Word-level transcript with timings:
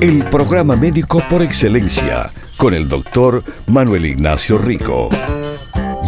El 0.00 0.24
programa 0.30 0.76
médico 0.76 1.22
por 1.30 1.42
excelencia 1.42 2.30
con 2.56 2.74
el 2.74 2.88
doctor 2.88 3.42
Manuel 3.66 4.04
Ignacio 4.06 4.58
Rico. 4.58 5.08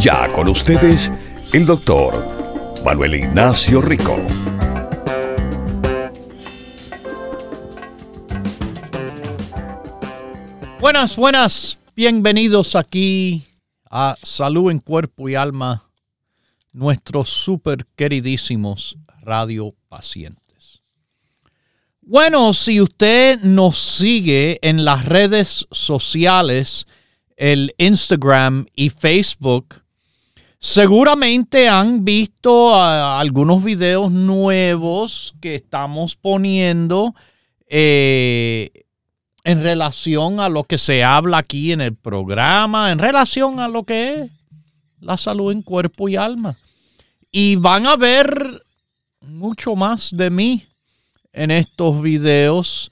Ya 0.01 0.29
con 0.33 0.49
ustedes, 0.49 1.11
el 1.53 1.65
doctor 1.65 2.15
Manuel 2.85 3.15
Ignacio 3.15 3.81
Rico. 3.81 4.17
Buenas, 10.81 11.17
buenas, 11.17 11.79
bienvenidos 11.97 12.77
aquí 12.77 13.45
a 13.91 14.17
Salud 14.23 14.71
en 14.71 14.79
Cuerpo 14.79 15.29
y 15.29 15.35
Alma, 15.35 15.91
nuestros 16.73 17.29
super 17.29 17.87
queridísimos 17.97 18.99
radio 19.23 19.75
pacientes. 19.89 20.48
Bueno, 22.11 22.55
si 22.55 22.81
usted 22.81 23.43
nos 23.43 23.79
sigue 23.79 24.59
en 24.63 24.87
las 24.87 25.05
redes 25.05 25.67
sociales, 25.71 26.87
el 27.37 27.75
Instagram 27.77 28.65
y 28.75 28.89
Facebook, 28.89 29.83
seguramente 30.59 31.69
han 31.69 32.07
visto 32.07 32.75
ah, 32.75 33.21
algunos 33.21 33.63
videos 33.63 34.11
nuevos 34.11 35.35
que 35.43 35.57
estamos 35.57 36.17
poniendo 36.17 37.15
eh, 37.67 38.71
en 39.45 39.63
relación 39.63 40.41
a 40.41 40.49
lo 40.49 40.65
que 40.65 40.79
se 40.79 41.05
habla 41.05 41.37
aquí 41.37 41.73
en 41.73 41.83
el 41.83 41.95
programa, 41.95 42.91
en 42.91 43.01
relación 43.01 43.61
a 43.61 43.69
lo 43.69 43.85
que 43.85 44.23
es 44.23 44.31
la 44.99 45.19
salud 45.19 45.53
en 45.53 45.61
cuerpo 45.61 46.09
y 46.09 46.17
alma. 46.17 46.57
Y 47.31 47.57
van 47.57 47.87
a 47.87 47.97
ver 47.97 48.63
mucho 49.21 49.77
más 49.77 50.09
de 50.11 50.31
mí 50.31 50.65
en 51.33 51.51
estos 51.51 52.03
videos 52.03 52.91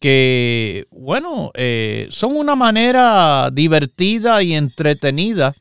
que, 0.00 0.88
bueno, 0.90 1.52
eh, 1.54 2.08
son 2.10 2.34
una 2.34 2.56
manera 2.56 3.50
divertida 3.52 4.42
y 4.42 4.54
entretenida 4.54 5.54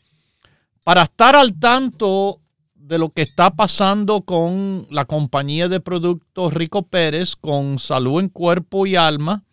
para 0.83 1.03
estar 1.03 1.35
al 1.35 1.59
tanto 1.59 2.41
de 2.73 2.97
lo 2.97 3.09
que 3.09 3.21
está 3.21 3.51
pasando 3.51 4.21
con 4.21 4.87
la 4.89 5.05
compañía 5.05 5.67
de 5.67 5.79
productos 5.79 6.51
Rico 6.53 6.87
Pérez, 6.87 7.35
con 7.35 7.77
salud 7.77 8.21
en 8.21 8.29
cuerpo 8.29 8.87
y 8.87 8.95
alma. 8.95 9.43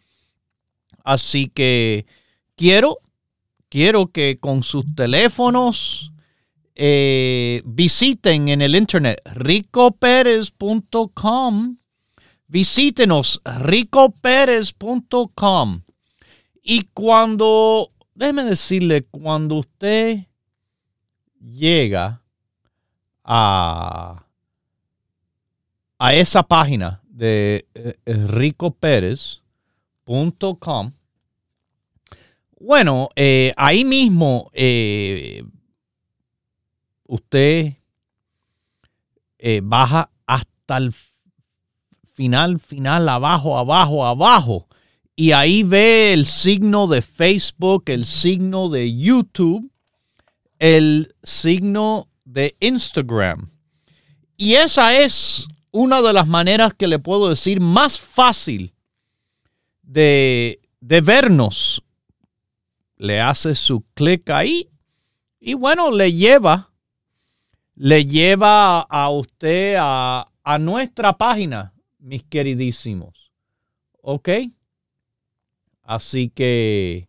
Así 1.04 1.48
que 1.48 2.06
quiero, 2.54 3.00
quiero 3.68 4.06
que 4.06 4.38
con 4.40 4.62
sus 4.62 4.86
teléfonos 4.94 6.12
eh, 6.74 7.60
visiten 7.64 8.48
en 8.48 8.62
el 8.62 8.74
internet 8.76 9.20
ricoperez.com 9.34 11.76
visítenos 12.48 13.40
ricoperez.com. 13.44 15.82
Y 16.62 16.82
cuando, 16.92 17.92
déjeme 18.14 18.44
decirle, 18.44 19.02
cuando 19.04 19.56
usted 19.56 20.26
llega 21.40 22.22
a, 23.24 24.24
a 25.98 26.14
esa 26.14 26.42
página 26.42 27.02
de 27.08 27.66
eh, 27.74 27.96
ricoperez.com, 28.04 30.92
bueno, 32.58 33.10
eh, 33.14 33.52
ahí 33.56 33.84
mismo 33.84 34.50
eh, 34.54 35.44
usted 37.04 37.74
baja 39.62 40.10
hasta 40.26 40.78
el 40.78 40.92
final, 42.16 42.58
final, 42.58 43.08
abajo, 43.08 43.58
abajo, 43.58 44.06
abajo. 44.06 44.66
Y 45.14 45.32
ahí 45.32 45.62
ve 45.62 46.14
el 46.14 46.26
signo 46.26 46.86
de 46.86 47.02
Facebook, 47.02 47.84
el 47.86 48.04
signo 48.04 48.68
de 48.68 48.96
YouTube, 48.96 49.70
el 50.58 51.14
signo 51.22 52.08
de 52.24 52.56
Instagram. 52.60 53.50
Y 54.36 54.54
esa 54.54 54.98
es 54.98 55.46
una 55.70 56.00
de 56.00 56.12
las 56.14 56.26
maneras 56.26 56.72
que 56.72 56.86
le 56.86 56.98
puedo 56.98 57.28
decir 57.28 57.60
más 57.60 58.00
fácil 58.00 58.72
de, 59.82 60.60
de 60.80 61.00
vernos. 61.02 61.82
Le 62.96 63.20
hace 63.20 63.54
su 63.54 63.84
clic 63.92 64.30
ahí 64.30 64.70
y 65.38 65.52
bueno, 65.52 65.90
le 65.90 66.14
lleva, 66.14 66.72
le 67.74 68.06
lleva 68.06 68.80
a 68.80 69.10
usted 69.10 69.76
a, 69.78 70.30
a 70.42 70.58
nuestra 70.58 71.18
página 71.18 71.74
mis 72.06 72.22
queridísimos. 72.22 73.32
¿Ok? 74.00 74.30
Así 75.82 76.30
que, 76.30 77.08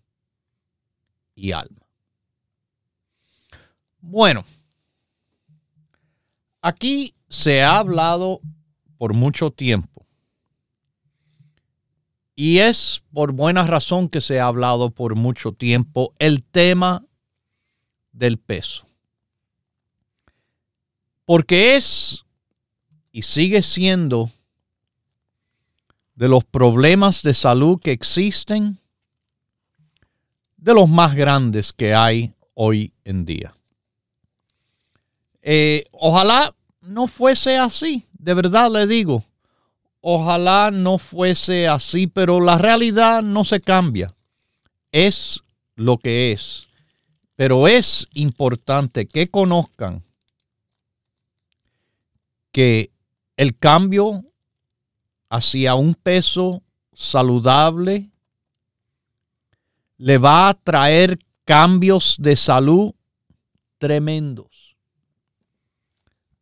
y 1.34 1.53
alma. 1.53 1.83
Bueno, 4.06 4.44
aquí 6.60 7.15
se 7.31 7.62
ha 7.62 7.78
hablado 7.78 8.41
por 8.98 9.15
mucho 9.15 9.50
tiempo. 9.50 10.06
Y 12.37 12.59
es 12.59 13.03
por 13.14 13.32
buena 13.32 13.66
razón 13.66 14.10
que 14.10 14.20
se 14.20 14.41
ha 14.41 14.47
hablado 14.47 14.91
por 14.91 15.14
mucho 15.14 15.53
tiempo 15.53 16.12
el 16.19 16.44
tema 16.44 17.06
del 18.12 18.38
peso. 18.38 18.87
Porque 21.25 21.75
es 21.75 22.26
y 23.11 23.23
sigue 23.23 23.62
siendo 23.62 24.31
de 26.14 26.28
los 26.28 26.44
problemas 26.44 27.23
de 27.23 27.32
salud 27.32 27.81
que 27.81 27.93
existen, 27.93 28.78
de 30.58 30.75
los 30.75 30.90
más 30.90 31.14
grandes 31.14 31.73
que 31.73 31.94
hay 31.94 32.34
hoy 32.52 32.93
en 33.05 33.25
día. 33.25 33.55
Eh, 35.46 35.85
ojalá 35.93 36.55
no 36.81 37.06
fuese 37.06 37.58
así, 37.58 38.08
de 38.14 38.32
verdad 38.32 38.70
le 38.70 38.87
digo. 38.87 39.23
Ojalá 40.00 40.70
no 40.70 40.96
fuese 40.96 41.69
así, 41.69 42.06
pero 42.06 42.41
la 42.41 42.56
realidad 42.56 43.23
no 43.23 43.44
se 43.44 43.61
cambia. 43.61 44.08
Es 44.91 45.43
lo 45.76 45.99
que 45.99 46.32
es. 46.32 46.67
Pero 47.37 47.69
es 47.69 48.08
importante 48.14 49.06
que 49.06 49.26
conozcan 49.26 50.02
que 52.50 52.90
el 53.37 53.58
cambio 53.58 54.25
hacia 55.29 55.75
un 55.75 55.94
peso 55.94 56.62
saludable 56.94 58.08
le 59.99 60.17
va 60.17 60.49
a 60.49 60.55
traer 60.55 61.19
cambios 61.44 62.17
de 62.19 62.35
salud 62.37 62.94
tremendos 63.76 64.63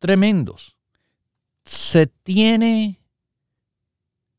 tremendos. 0.03 0.77
Se 1.65 2.09
tiene 2.09 2.99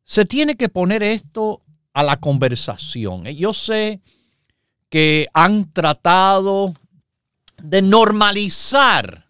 se 0.03 0.25
tiene 0.25 0.57
que 0.57 0.67
poner 0.67 1.01
esto 1.01 1.63
a 1.93 2.03
la 2.03 2.19
conversación. 2.19 3.23
Yo 3.23 3.53
sé 3.53 4.01
que 4.89 5.27
han 5.33 5.71
tratado 5.71 6.73
de 7.57 7.81
normalizar 7.81 9.29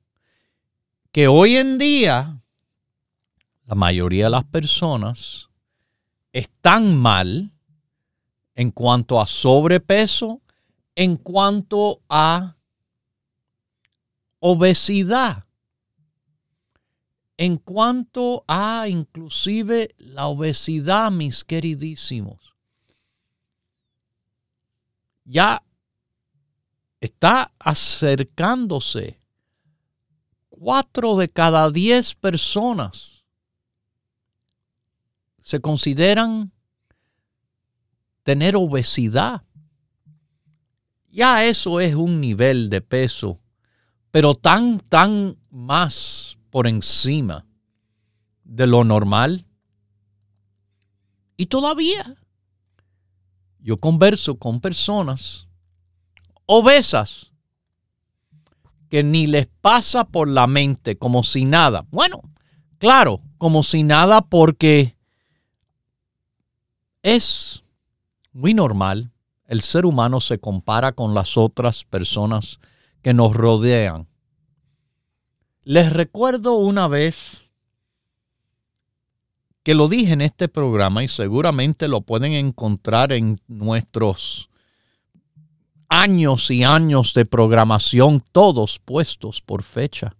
que 1.12 1.28
hoy 1.28 1.56
en 1.56 1.78
día 1.78 2.42
la 3.66 3.74
mayoría 3.74 4.24
de 4.24 4.30
las 4.30 4.44
personas 4.44 5.48
están 6.32 6.96
mal 6.96 7.52
en 8.54 8.70
cuanto 8.70 9.20
a 9.20 9.26
sobrepeso 9.26 10.40
en 10.96 11.18
cuanto 11.18 12.00
a 12.08 12.56
obesidad, 14.40 15.44
en 17.36 17.58
cuanto 17.58 18.44
a 18.48 18.88
inclusive 18.88 19.94
la 19.98 20.26
obesidad, 20.26 21.12
mis 21.12 21.44
queridísimos. 21.44 22.54
Ya 25.24 25.62
está 27.00 27.52
acercándose 27.58 29.20
cuatro 30.48 31.16
de 31.16 31.28
cada 31.28 31.70
diez 31.70 32.14
personas 32.14 33.15
se 35.46 35.60
consideran 35.60 36.50
tener 38.24 38.56
obesidad. 38.56 39.44
Ya 41.08 41.44
eso 41.44 41.78
es 41.78 41.94
un 41.94 42.20
nivel 42.20 42.68
de 42.68 42.80
peso, 42.80 43.38
pero 44.10 44.34
tan, 44.34 44.80
tan 44.80 45.38
más 45.48 46.36
por 46.50 46.66
encima 46.66 47.46
de 48.42 48.66
lo 48.66 48.82
normal. 48.82 49.46
Y 51.36 51.46
todavía 51.46 52.16
yo 53.60 53.78
converso 53.78 54.40
con 54.40 54.60
personas 54.60 55.46
obesas 56.46 57.30
que 58.88 59.04
ni 59.04 59.28
les 59.28 59.46
pasa 59.46 60.08
por 60.08 60.26
la 60.26 60.48
mente 60.48 60.98
como 60.98 61.22
si 61.22 61.44
nada. 61.44 61.86
Bueno, 61.92 62.20
claro, 62.78 63.22
como 63.38 63.62
si 63.62 63.84
nada 63.84 64.22
porque 64.22 64.95
es 67.06 67.62
muy 68.32 68.52
normal 68.52 69.12
el 69.46 69.60
ser 69.60 69.86
humano 69.86 70.20
se 70.20 70.40
compara 70.40 70.90
con 70.90 71.14
las 71.14 71.36
otras 71.36 71.84
personas 71.84 72.58
que 73.00 73.14
nos 73.14 73.32
rodean. 73.32 74.08
Les 75.62 75.92
recuerdo 75.92 76.54
una 76.54 76.88
vez 76.88 77.44
que 79.62 79.76
lo 79.76 79.86
dije 79.86 80.14
en 80.14 80.20
este 80.20 80.48
programa 80.48 81.04
y 81.04 81.08
seguramente 81.08 81.86
lo 81.86 82.00
pueden 82.00 82.32
encontrar 82.32 83.12
en 83.12 83.40
nuestros 83.46 84.50
años 85.88 86.50
y 86.50 86.64
años 86.64 87.14
de 87.14 87.24
programación, 87.24 88.20
todos 88.32 88.80
puestos 88.80 89.40
por 89.42 89.62
fecha, 89.62 90.16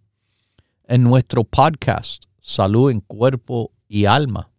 en 0.85 1.03
nuestro 1.03 1.43
podcast 1.43 2.27
Salud 2.41 2.93
en 2.93 3.01
Cuerpo 3.01 3.73
y 3.89 4.05
Alma, 4.05 4.51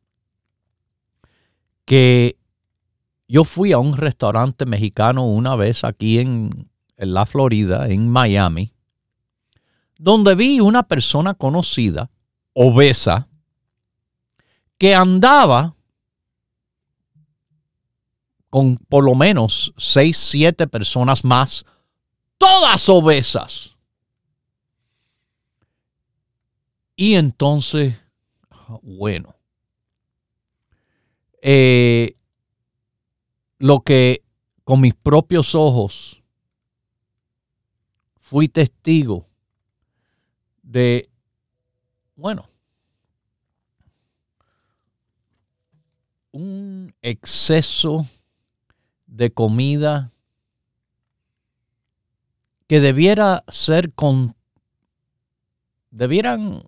que 1.87 2.37
yo 3.29 3.45
fui 3.45 3.71
a 3.71 3.77
un 3.77 3.95
restaurante 3.95 4.65
mexicano 4.65 5.25
una 5.25 5.55
vez 5.55 5.85
aquí 5.85 6.19
en, 6.19 6.69
la 6.97 7.25
Florida, 7.25 7.87
en 7.87 8.09
Miami, 8.09 8.73
donde 9.97 10.35
vi 10.35 10.59
una 10.59 10.83
persona 10.83 11.33
conocida, 11.33 12.11
obesa, 12.51 13.29
que 14.77 14.93
andaba 14.93 15.75
con 18.49 18.75
por 18.75 19.05
lo 19.05 19.15
menos 19.15 19.73
seis, 19.77 20.17
siete 20.17 20.67
personas 20.67 21.23
más, 21.23 21.65
todas 22.37 22.89
obesas. 22.89 23.77
Y 26.97 27.13
entonces, 27.13 27.95
bueno, 28.81 29.36
eh, 31.49 32.17
lo 33.57 33.79
que 33.79 34.21
con 34.65 34.81
mis 34.81 34.93
propios 34.93 35.55
ojos 35.55 36.21
fui 38.17 38.49
testigo 38.49 39.25
de, 40.61 41.09
bueno, 42.17 42.49
un 46.31 46.93
exceso 47.01 48.05
de 49.05 49.31
comida 49.31 50.11
que 52.67 52.81
debiera 52.81 53.45
ser 53.47 53.93
con, 53.93 54.35
debieran 55.91 56.67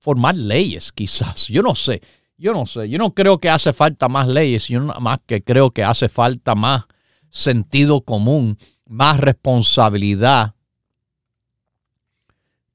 formar 0.00 0.34
leyes 0.34 0.90
quizás, 0.90 1.46
yo 1.46 1.62
no 1.62 1.76
sé, 1.76 2.02
yo 2.36 2.52
no 2.52 2.66
sé, 2.66 2.88
yo 2.88 2.98
no 2.98 3.14
creo 3.14 3.38
que 3.38 3.48
hace 3.48 3.72
falta 3.72 4.08
más 4.08 4.28
leyes, 4.28 4.68
yo 4.68 4.80
nada 4.80 5.00
más 5.00 5.20
que 5.26 5.42
creo 5.42 5.70
que 5.70 5.84
hace 5.84 6.08
falta 6.08 6.54
más 6.54 6.84
sentido 7.30 8.02
común, 8.02 8.58
más 8.86 9.18
responsabilidad 9.18 10.54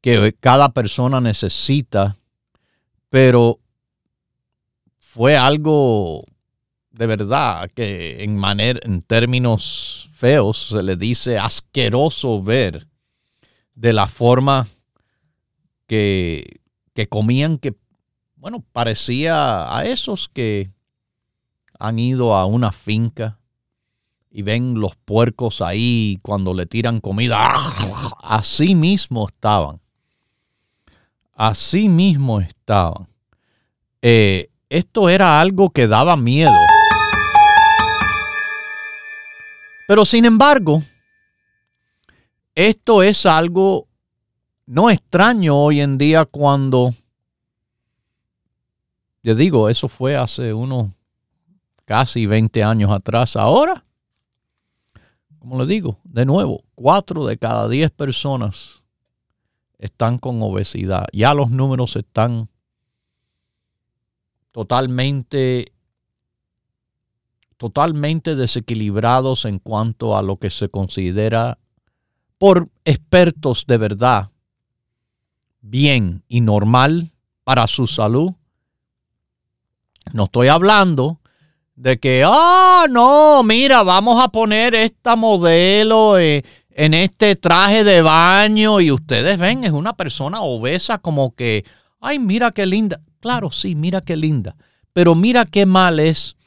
que 0.02 0.36
cada 0.40 0.74
persona 0.74 1.20
necesita, 1.20 2.18
pero 3.10 3.60
fue 5.00 5.36
algo 5.36 6.24
de 6.92 7.06
verdad 7.08 7.70
que 7.74 8.24
en 8.24 8.38
manera 8.38 8.80
en 8.84 9.02
términos 9.02 10.10
feos 10.14 10.70
se 10.70 10.84
le 10.84 10.96
dice 10.96 11.38
asqueroso 11.38 12.42
ver 12.42 12.88
de 13.76 13.94
la 13.94 14.08
forma 14.08 14.68
que, 15.88 16.60
que 16.94 17.08
comían 17.08 17.58
que 17.58 17.74
bueno, 18.40 18.64
parecía 18.72 19.76
a 19.76 19.86
esos 19.86 20.30
que 20.30 20.72
han 21.78 22.00
ido 22.00 22.34
a 22.34 22.46
una 22.46 22.72
finca 22.72 23.38
y 24.32 24.44
ven 24.44 24.80
los 24.80 24.96
puercos 24.96 25.62
ahí 25.62 26.20
cuando 26.22 26.54
le 26.54 26.66
tiran 26.66 27.02
comida. 27.02 27.50
Así 28.24 28.76
mismo 28.76 29.28
estaban. 29.28 29.82
Así 31.34 31.90
mismo 31.90 32.40
estaban. 32.40 33.08
Eh, 34.02 34.50
esto 34.70 35.10
era 35.10 35.42
algo 35.42 35.70
que 35.72 35.88
daba 35.88 36.16
miedo. 36.16 36.52
Pero 39.88 40.06
sin 40.06 40.24
embargo, 40.24 40.82
esto 42.56 43.04
es 43.04 43.26
algo 43.26 43.88
no 44.66 44.90
extraño 44.90 45.58
hoy 45.58 45.82
en 45.82 45.98
día 45.98 46.26
cuando 46.26 46.94
yo 49.24 49.36
digo, 49.36 49.70
eso 49.70 49.90
fue 49.90 50.16
hace 50.16 50.54
unos 50.54 50.92
casi 51.86 52.26
20 52.26 52.64
años 52.64 52.92
atrás. 52.92 53.36
Ahora, 53.36 53.84
como 55.40 55.60
le 55.60 55.66
digo, 55.66 56.00
de 56.04 56.26
nuevo, 56.26 56.64
cuatro 56.76 57.26
de 57.26 57.38
cada 57.38 57.68
10 57.68 57.92
personas 57.92 58.84
están 59.78 60.18
con 60.18 60.42
obesidad. 60.42 61.08
Ya 61.14 61.34
los 61.34 61.50
números 61.50 61.96
están 61.96 62.50
totalmente 64.52 65.74
totalmente 67.58 68.36
desequilibrados 68.36 69.44
en 69.44 69.60
cuanto 69.60 70.16
a 70.16 70.22
lo 70.22 70.38
que 70.38 70.50
se 70.50 70.70
considera 70.70 71.60
por 72.38 72.70
expertos 72.86 73.66
de 73.68 73.78
verdad 73.78 74.32
bien 75.60 76.24
y 76.30 76.40
normal 76.40 77.12
para 77.44 77.68
su 77.68 77.86
salud 77.86 78.32
no 80.14 80.26
estoy 80.26 80.48
hablando 80.48 81.20
de 81.76 82.00
que, 82.00 82.24
ah, 82.26 82.86
no, 82.90 83.44
mira, 83.44 83.84
vamos 83.84 84.22
a 84.22 84.30
poner 84.30 84.76
esta 84.76 85.16
modelo 85.16 86.20
eh, 86.20 86.44
en 86.72 86.94
este 86.94 87.36
traje 87.36 87.84
de 87.84 88.02
baño 88.02 88.82
y 88.82 88.92
ustedes 88.92 89.40
ven, 89.40 89.64
es 89.64 89.72
una 89.72 89.94
persona 89.94 90.42
obesa 90.42 90.98
como 90.98 91.36
que, 91.36 91.66
ay, 92.02 92.20
mira 92.20 92.52
qué 92.52 92.66
linda. 92.66 93.02
Claro, 93.20 93.52
sí, 93.52 93.76
mira 93.76 94.02
qué 94.02 94.18
linda. 94.18 94.56
Pero 94.94 95.16
mira 95.16 95.46
qué 95.46 95.66
mal 95.66 96.00
es 96.00 96.38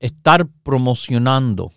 estar 0.00 0.46
promocionando 0.62 1.72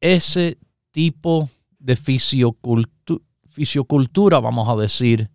ese 0.00 0.58
tipo 0.90 1.50
de 1.78 1.96
fisiocultura, 1.96 4.40
vamos 4.40 4.68
a 4.68 4.76
decir, 4.80 5.30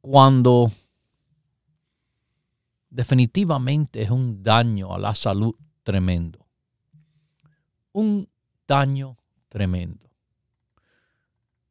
cuando 0.00 0.72
definitivamente 2.90 4.02
es 4.02 4.10
un 4.10 4.42
daño 4.42 4.94
a 4.94 4.98
la 4.98 5.14
salud 5.14 5.54
tremendo. 5.82 6.46
Un 7.92 8.28
daño 8.66 9.16
tremendo. 9.48 10.08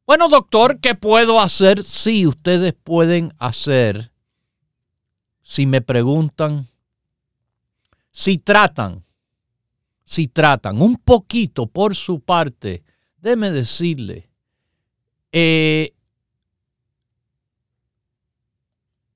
Bueno, 0.06 0.30
doctor, 0.30 0.80
¿qué 0.80 0.96
puedo 0.96 1.40
hacer? 1.40 1.84
Sí, 1.84 2.26
ustedes 2.26 2.74
pueden 2.74 3.34
hacer, 3.40 4.14
si 5.42 5.66
me 5.66 5.82
preguntan, 5.82 6.68
si 8.12 8.38
tratan, 8.38 9.04
si 10.06 10.30
tratan 10.30 10.82
un 10.82 10.96
poquito 10.96 11.68
por 11.68 11.94
su 11.94 12.22
parte, 12.22 12.86
déme 13.18 13.52
decirle, 13.52 14.30
eh, 15.34 15.94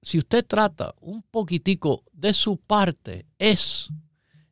si 0.01 0.17
usted 0.17 0.45
trata 0.45 0.95
un 0.99 1.21
poquitico 1.21 2.03
de 2.11 2.33
su 2.33 2.57
parte, 2.57 3.25
es, 3.37 3.89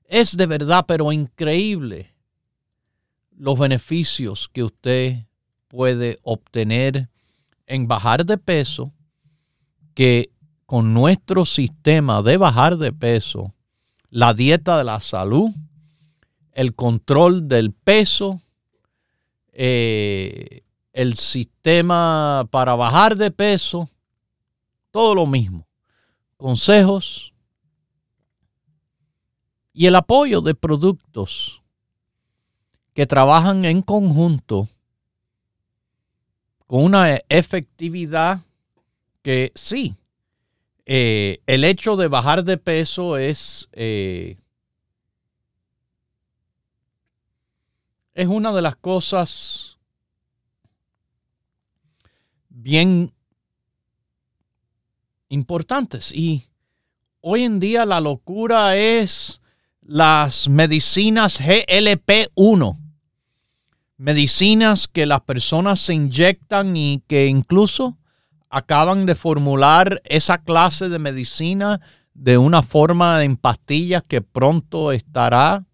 es 0.05 0.37
de 0.37 0.45
verdad, 0.45 0.85
pero 0.87 1.11
increíble 1.11 2.13
los 3.35 3.57
beneficios 3.57 4.49
que 4.49 4.63
usted 4.63 5.25
puede 5.69 6.19
obtener 6.23 7.09
en 7.65 7.87
bajar 7.87 8.25
de 8.25 8.37
peso, 8.37 8.91
que 9.93 10.31
con 10.65 10.93
nuestro 10.93 11.45
sistema 11.45 12.21
de 12.21 12.37
bajar 12.37 12.77
de 12.77 12.91
peso, 12.91 13.53
la 14.09 14.33
dieta 14.33 14.77
de 14.77 14.83
la 14.83 14.99
salud, 14.99 15.51
el 16.51 16.75
control 16.75 17.47
del 17.47 17.71
peso, 17.71 18.41
eh, 19.53 20.61
el 20.93 21.15
sistema 21.15 22.47
para 22.51 22.75
bajar 22.75 23.15
de 23.15 23.31
peso, 23.31 23.89
todo 24.91 25.15
lo 25.15 25.25
mismo. 25.25 25.67
Consejos 26.37 27.33
y 29.73 29.85
el 29.85 29.95
apoyo 29.95 30.41
de 30.41 30.55
productos 30.55 31.61
que 32.93 33.05
trabajan 33.05 33.65
en 33.65 33.81
conjunto 33.81 34.67
con 36.67 36.83
una 36.83 37.15
efectividad 37.29 38.41
que 39.21 39.51
sí, 39.55 39.95
eh, 40.85 41.39
el 41.45 41.63
hecho 41.63 41.95
de 41.95 42.07
bajar 42.07 42.43
de 42.43 42.57
peso 42.57 43.17
es, 43.17 43.69
eh, 43.73 44.37
es 48.13 48.27
una 48.27 48.51
de 48.51 48.61
las 48.61 48.75
cosas 48.75 49.77
bien 52.49 53.13
importantes. 55.29 56.11
Y 56.11 56.49
hoy 57.21 57.43
en 57.43 57.59
día 57.59 57.85
la 57.85 58.01
locura 58.01 58.75
es 58.75 59.41
las 59.81 60.49
medicinas 60.49 61.41
GLP-1. 61.41 62.77
Medicinas 63.97 64.87
que 64.87 65.05
las 65.05 65.21
personas 65.21 65.79
se 65.79 65.93
inyectan 65.93 66.75
y 66.75 67.03
que 67.07 67.27
incluso 67.27 67.97
acaban 68.49 69.05
de 69.05 69.15
formular 69.15 70.01
esa 70.05 70.39
clase 70.39 70.89
de 70.89 70.99
medicina 70.99 71.81
de 72.13 72.37
una 72.37 72.63
forma 72.63 73.23
en 73.23 73.37
pastillas 73.37 74.03
que 74.07 74.21
pronto 74.21 74.91
estará 74.91 75.65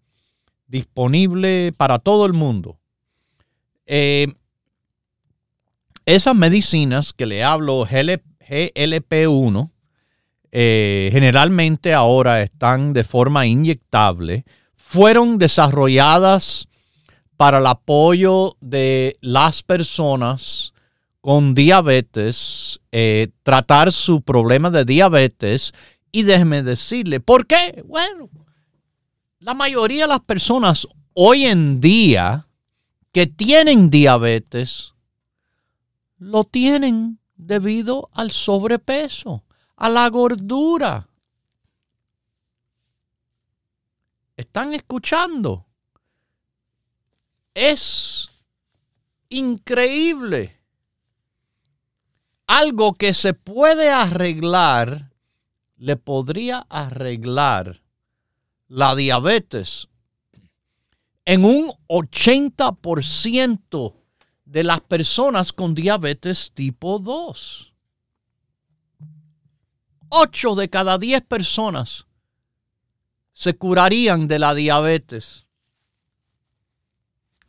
disponible 0.66 1.72
para 1.76 1.98
todo 1.98 2.26
el 2.26 2.32
mundo. 2.32 2.78
Eh, 3.86 4.28
esas 6.04 6.34
medicinas 6.34 7.12
que 7.12 7.26
le 7.26 7.42
hablo, 7.42 7.84
GLP-1 8.48 9.70
eh, 10.58 11.10
generalmente 11.12 11.92
ahora 11.92 12.40
están 12.40 12.94
de 12.94 13.04
forma 13.04 13.46
inyectable, 13.46 14.46
fueron 14.74 15.36
desarrolladas 15.36 16.66
para 17.36 17.58
el 17.58 17.66
apoyo 17.66 18.56
de 18.62 19.18
las 19.20 19.62
personas 19.62 20.72
con 21.20 21.54
diabetes, 21.54 22.80
eh, 22.90 23.28
tratar 23.42 23.92
su 23.92 24.22
problema 24.22 24.70
de 24.70 24.86
diabetes 24.86 25.74
y 26.10 26.22
déjeme 26.22 26.62
decirle, 26.62 27.20
¿por 27.20 27.46
qué? 27.46 27.84
Bueno, 27.86 28.30
la 29.40 29.52
mayoría 29.52 30.04
de 30.04 30.08
las 30.08 30.20
personas 30.20 30.88
hoy 31.12 31.44
en 31.44 31.80
día 31.80 32.46
que 33.12 33.26
tienen 33.26 33.90
diabetes, 33.90 34.94
lo 36.18 36.44
tienen 36.44 37.18
debido 37.36 38.10
al 38.12 38.30
sobrepeso, 38.30 39.44
a 39.76 39.88
la 39.88 40.08
gordura. 40.08 41.08
¿Están 44.36 44.74
escuchando? 44.74 45.66
Es 47.54 48.28
increíble. 49.28 50.60
Algo 52.46 52.94
que 52.94 53.14
se 53.14 53.34
puede 53.34 53.90
arreglar, 53.90 55.12
le 55.76 55.96
podría 55.96 56.66
arreglar 56.68 57.82
la 58.68 58.94
diabetes 58.94 59.88
en 61.24 61.44
un 61.44 61.72
80% 61.88 63.94
de 64.46 64.64
las 64.64 64.80
personas 64.80 65.52
con 65.52 65.74
diabetes 65.74 66.50
tipo 66.54 66.98
2. 66.98 67.74
8 70.08 70.54
de 70.54 70.70
cada 70.70 70.98
10 70.98 71.20
personas 71.22 72.06
se 73.32 73.56
curarían 73.56 74.28
de 74.28 74.38
la 74.38 74.54
diabetes 74.54 75.46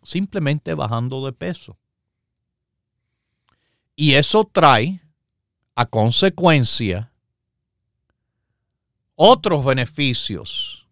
simplemente 0.04 0.74
bajando 0.74 1.26
de 1.26 1.34
peso. 1.34 1.78
Y 3.96 4.14
eso 4.14 4.50
trae 4.52 5.02
a 5.76 5.86
consecuencia 5.86 7.12
otros 9.16 9.66
beneficios. 9.66 10.88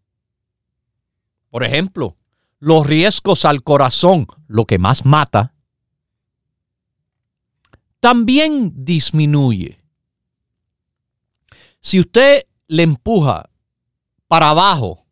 Por 1.49 1.63
ejemplo, 1.63 2.17
los 2.59 2.85
riesgos 2.85 3.45
al 3.45 3.63
corazón, 3.63 4.27
lo 4.47 4.65
que 4.65 4.77
más 4.77 5.05
mata, 5.05 5.54
también 8.05 8.71
disminuye. 8.85 9.79
Si 11.79 11.99
usted 11.99 12.43
le 12.67 12.83
empuja 12.83 13.49
para 14.27 14.51
abajo 14.51 15.07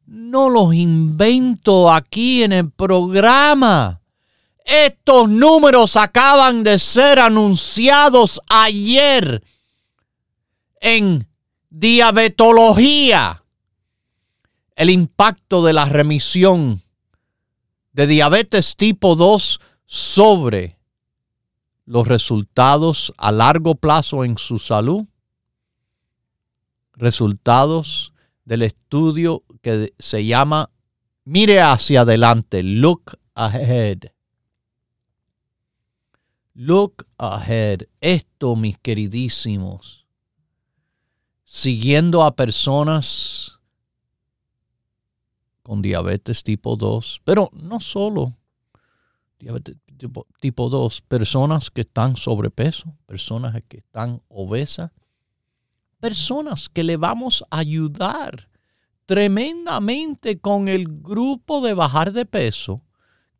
no 0.05 0.49
los 0.49 0.73
invento 0.73 1.91
aquí 1.91 2.41
en 2.43 2.53
el 2.53 2.71
programa. 2.71 4.01
Estos 4.65 5.29
números 5.29 5.95
acaban 5.95 6.63
de 6.63 6.79
ser 6.79 7.19
anunciados 7.19 8.41
ayer 8.49 9.43
en 10.81 11.27
diabetología. 11.69 13.43
El 14.75 14.89
impacto 14.89 15.63
de 15.63 15.73
la 15.73 15.85
remisión 15.85 16.81
de 17.93 18.07
diabetes 18.07 18.75
tipo 18.75 19.15
2 19.15 19.59
sobre 19.85 20.77
los 21.85 22.07
resultados 22.07 23.13
a 23.17 23.31
largo 23.31 23.75
plazo 23.75 24.23
en 24.23 24.37
su 24.37 24.59
salud, 24.59 25.05
resultados 26.93 28.13
del 28.45 28.63
estudio 28.63 29.43
que 29.61 29.93
se 29.99 30.25
llama 30.25 30.71
Mire 31.25 31.61
hacia 31.61 32.01
adelante, 32.01 32.63
Look 32.63 33.19
Ahead. 33.35 34.11
Look 36.53 37.05
Ahead. 37.17 37.83
Esto, 37.99 38.55
mis 38.55 38.77
queridísimos, 38.77 40.00
siguiendo 41.53 42.23
a 42.23 42.33
personas 42.33 43.59
con 45.63 45.81
diabetes 45.81 46.43
tipo 46.43 46.77
2, 46.77 47.23
pero 47.25 47.49
no 47.51 47.81
solo 47.81 48.37
diabetes 49.37 49.75
tipo, 50.39 50.69
2, 50.69 51.01
personas 51.01 51.69
que 51.69 51.81
están 51.81 52.15
sobrepeso, 52.15 52.95
personas 53.05 53.61
que 53.67 53.79
están 53.79 54.21
obesas, 54.29 54.91
personas 55.99 56.69
que 56.69 56.85
le 56.85 56.95
vamos 56.95 57.43
a 57.49 57.57
ayudar 57.57 58.47
tremendamente 59.05 60.39
con 60.39 60.69
el 60.69 60.85
grupo 60.87 61.59
de 61.59 61.73
bajar 61.73 62.13
de 62.13 62.25
peso 62.25 62.81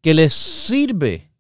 que 0.02 0.14
les 0.14 0.34
sirve 0.34 1.32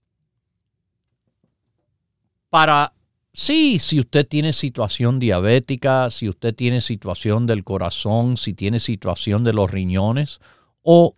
para, 2.50 2.94
sí, 3.34 3.80
si 3.80 4.00
usted 4.00 4.28
tiene 4.28 4.54
situación 4.54 5.20
diabética, 5.20 6.10
si 6.10 6.30
usted 6.30 6.56
tiene 6.56 6.82
situación 6.82 7.46
del 7.46 7.64
corazón, 7.64 8.38
si 8.38 8.54
tiene 8.54 8.80
situación 8.80 9.44
de 9.44 9.54
los 9.54 9.70
riñones 9.70 10.40
o 10.82 11.16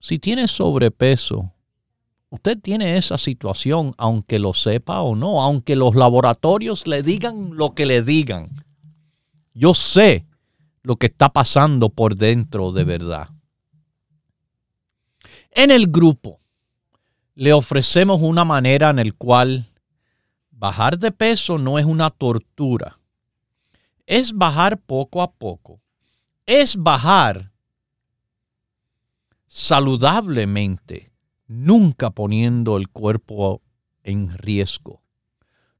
si 0.00 0.18
tiene 0.18 0.48
sobrepeso, 0.48 1.52
usted 2.30 2.58
tiene 2.58 2.96
esa 2.96 3.18
situación, 3.18 3.94
aunque 3.98 4.38
lo 4.38 4.54
sepa 4.54 5.02
o 5.02 5.14
no, 5.14 5.42
aunque 5.42 5.76
los 5.76 5.94
laboratorios 5.94 6.86
le 6.86 7.02
digan 7.02 7.56
lo 7.56 7.74
que 7.74 7.86
le 7.86 8.02
digan. 8.02 8.64
Yo 9.52 9.74
sé 9.74 10.26
lo 10.82 10.96
que 10.96 11.06
está 11.06 11.28
pasando 11.28 11.90
por 11.90 12.16
dentro 12.16 12.72
de 12.72 12.84
verdad. 12.84 13.28
En 15.50 15.70
el 15.70 15.88
grupo 15.88 16.40
le 17.34 17.52
ofrecemos 17.52 18.20
una 18.22 18.44
manera 18.44 18.90
en 18.90 18.96
la 18.96 19.12
cual 19.12 19.69
bajar 20.60 20.98
de 20.98 21.10
peso 21.10 21.56
no 21.56 21.78
es 21.78 21.86
una 21.86 22.10
tortura. 22.10 23.00
Es 24.06 24.34
bajar 24.34 24.78
poco 24.78 25.22
a 25.22 25.32
poco. 25.32 25.80
Es 26.44 26.76
bajar 26.76 27.50
saludablemente, 29.46 31.12
nunca 31.46 32.10
poniendo 32.10 32.76
el 32.76 32.90
cuerpo 32.90 33.62
en 34.04 34.36
riesgo, 34.36 35.02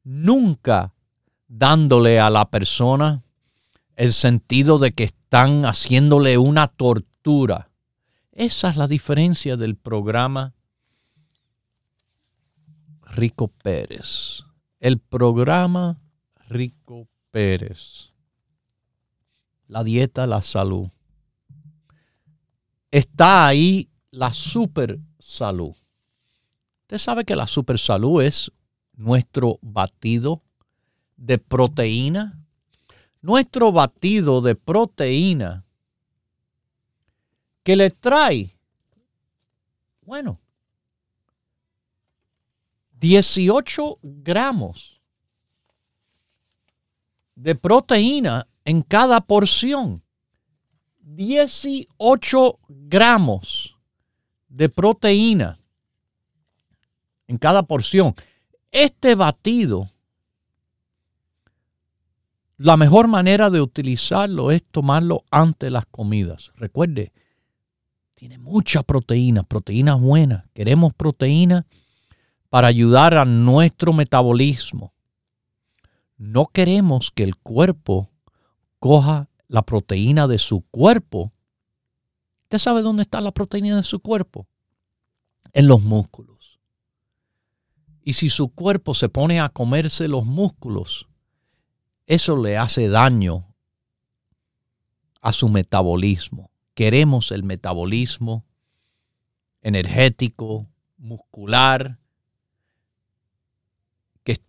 nunca 0.02 0.94
dándole 1.46 2.18
a 2.18 2.30
la 2.30 2.50
persona 2.50 3.22
el 3.96 4.14
sentido 4.14 4.78
de 4.78 4.92
que 4.92 5.04
están 5.04 5.66
haciéndole 5.66 6.38
una 6.38 6.68
tortura. 6.68 7.70
Esa 8.32 8.70
es 8.70 8.76
la 8.76 8.86
diferencia 8.86 9.58
del 9.58 9.76
programa 9.76 10.54
Rico 13.02 13.48
Pérez. 13.48 14.44
El 14.80 14.98
programa 14.98 16.00
Rico 16.48 17.06
Pérez. 17.30 18.12
La 19.68 19.84
dieta, 19.84 20.26
la 20.26 20.42
salud 20.42 20.90
está 22.90 23.46
ahí 23.46 23.88
la 24.10 24.32
super 24.32 24.98
salud. 25.18 25.74
Usted 26.82 26.98
sabe 26.98 27.24
que 27.24 27.36
la 27.36 27.46
super 27.46 27.78
salud 27.78 28.22
es 28.22 28.50
nuestro 28.94 29.58
batido 29.62 30.42
de 31.16 31.38
proteína. 31.38 32.36
Nuestro 33.22 33.70
batido 33.70 34.40
de 34.40 34.54
proteína 34.54 35.66
que 37.62 37.76
le 37.76 37.90
trae, 37.90 38.56
bueno, 40.00 40.40
18 43.00 43.98
gramos 44.02 45.00
de 47.34 47.54
proteína 47.54 48.46
en 48.66 48.82
cada 48.82 49.22
porción. 49.22 50.02
18 51.00 52.58
gramos 52.68 53.74
de 54.48 54.68
proteína 54.68 55.58
en 57.26 57.38
cada 57.38 57.62
porción. 57.62 58.14
Este 58.70 59.14
batido, 59.14 59.90
la 62.58 62.76
mejor 62.76 63.08
manera 63.08 63.48
de 63.48 63.62
utilizarlo 63.62 64.50
es 64.50 64.62
tomarlo 64.70 65.24
antes 65.30 65.72
las 65.72 65.86
comidas. 65.86 66.52
Recuerde, 66.56 67.12
tiene 68.12 68.36
mucha 68.36 68.82
proteína, 68.82 69.42
proteína 69.42 69.94
buena. 69.94 70.50
Queremos 70.52 70.92
proteína 70.92 71.66
para 72.50 72.66
ayudar 72.68 73.16
a 73.16 73.24
nuestro 73.24 73.92
metabolismo. 73.92 74.92
No 76.18 76.48
queremos 76.48 77.10
que 77.10 77.22
el 77.22 77.36
cuerpo 77.36 78.10
coja 78.78 79.30
la 79.48 79.62
proteína 79.62 80.26
de 80.26 80.38
su 80.38 80.62
cuerpo. 80.70 81.32
¿Usted 82.42 82.58
sabe 82.58 82.82
dónde 82.82 83.04
está 83.04 83.20
la 83.20 83.30
proteína 83.30 83.76
de 83.76 83.82
su 83.84 84.00
cuerpo? 84.00 84.46
En 85.52 85.68
los 85.68 85.80
músculos. 85.80 86.60
Y 88.02 88.14
si 88.14 88.28
su 88.28 88.48
cuerpo 88.48 88.94
se 88.94 89.08
pone 89.08 89.40
a 89.40 89.48
comerse 89.48 90.08
los 90.08 90.26
músculos, 90.26 91.08
eso 92.06 92.36
le 92.36 92.58
hace 92.58 92.88
daño 92.88 93.54
a 95.20 95.32
su 95.32 95.48
metabolismo. 95.48 96.50
Queremos 96.74 97.30
el 97.30 97.44
metabolismo 97.44 98.44
energético, 99.62 100.66
muscular, 100.96 101.99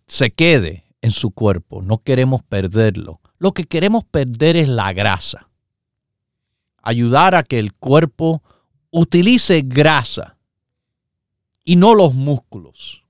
se 0.06 0.32
quede 0.32 0.84
en 1.00 1.10
su 1.10 1.30
cuerpo. 1.30 1.82
No 1.82 1.98
queremos 1.98 2.42
perderlo. 2.42 3.20
Lo 3.38 3.52
que 3.52 3.64
queremos 3.64 4.04
perder 4.04 4.56
es 4.56 4.68
la 4.68 4.92
grasa. 4.92 5.48
Ayudar 6.82 7.34
a 7.34 7.42
que 7.42 7.58
el 7.58 7.72
cuerpo 7.74 8.42
utilice 8.90 9.62
grasa 9.64 10.36
y 11.64 11.76
no 11.76 11.94
los 11.94 12.14
músculos 12.14 13.02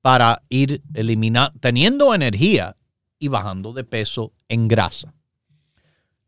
para 0.00 0.42
ir 0.48 0.82
eliminando, 0.94 1.58
teniendo 1.60 2.14
energía 2.14 2.76
y 3.18 3.28
bajando 3.28 3.72
de 3.72 3.84
peso 3.84 4.32
en 4.48 4.68
grasa. 4.68 5.12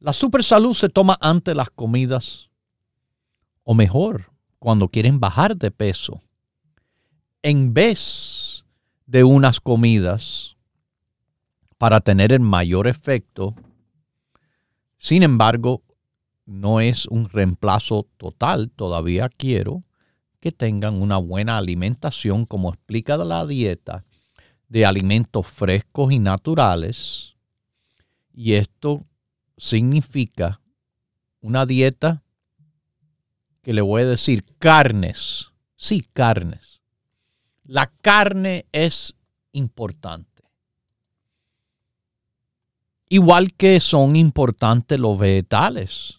La 0.00 0.12
super 0.12 0.42
salud 0.42 0.74
se 0.74 0.88
toma 0.88 1.18
antes 1.20 1.54
las 1.54 1.70
comidas 1.70 2.50
o 3.62 3.74
mejor, 3.74 4.32
cuando 4.58 4.88
quieren 4.88 5.20
bajar 5.20 5.56
de 5.56 5.70
peso. 5.70 6.22
En 7.42 7.72
vez 7.72 8.49
de 9.10 9.24
unas 9.24 9.58
comidas 9.58 10.56
para 11.78 12.00
tener 12.00 12.32
el 12.32 12.38
mayor 12.38 12.86
efecto. 12.86 13.56
Sin 14.98 15.24
embargo, 15.24 15.82
no 16.46 16.78
es 16.78 17.06
un 17.06 17.28
reemplazo 17.28 18.06
total. 18.18 18.70
Todavía 18.70 19.28
quiero 19.28 19.82
que 20.38 20.52
tengan 20.52 21.02
una 21.02 21.16
buena 21.16 21.58
alimentación, 21.58 22.46
como 22.46 22.68
explica 22.68 23.16
la 23.16 23.44
dieta, 23.46 24.04
de 24.68 24.86
alimentos 24.86 25.44
frescos 25.44 26.12
y 26.12 26.20
naturales. 26.20 27.34
Y 28.32 28.52
esto 28.52 29.04
significa 29.56 30.60
una 31.40 31.66
dieta 31.66 32.22
que 33.62 33.72
le 33.72 33.80
voy 33.80 34.02
a 34.02 34.06
decir 34.06 34.44
carnes. 34.60 35.48
Sí, 35.74 36.04
carnes. 36.12 36.79
La 37.70 37.86
carne 37.86 38.66
es 38.72 39.14
importante. 39.52 40.42
Igual 43.08 43.52
que 43.52 43.78
son 43.78 44.16
importantes 44.16 44.98
los 44.98 45.16
vegetales. 45.16 46.18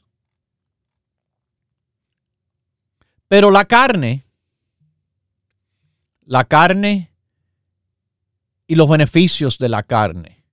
Pero 3.28 3.52
la 3.52 3.66
carne, 3.66 4.24
la 6.22 6.46
carne 6.46 7.12
y 8.66 8.76
los 8.76 8.88
beneficios 8.88 9.58
de 9.58 9.68
la 9.68 9.84
carne 9.84 10.46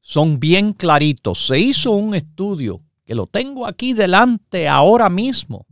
son 0.00 0.40
bien 0.40 0.72
claritos. 0.72 1.46
Se 1.46 1.60
hizo 1.60 1.92
un 1.92 2.16
estudio 2.16 2.82
que 3.04 3.14
lo 3.14 3.28
tengo 3.28 3.68
aquí 3.68 3.92
delante 3.92 4.68
ahora 4.68 5.08
mismo. 5.08 5.64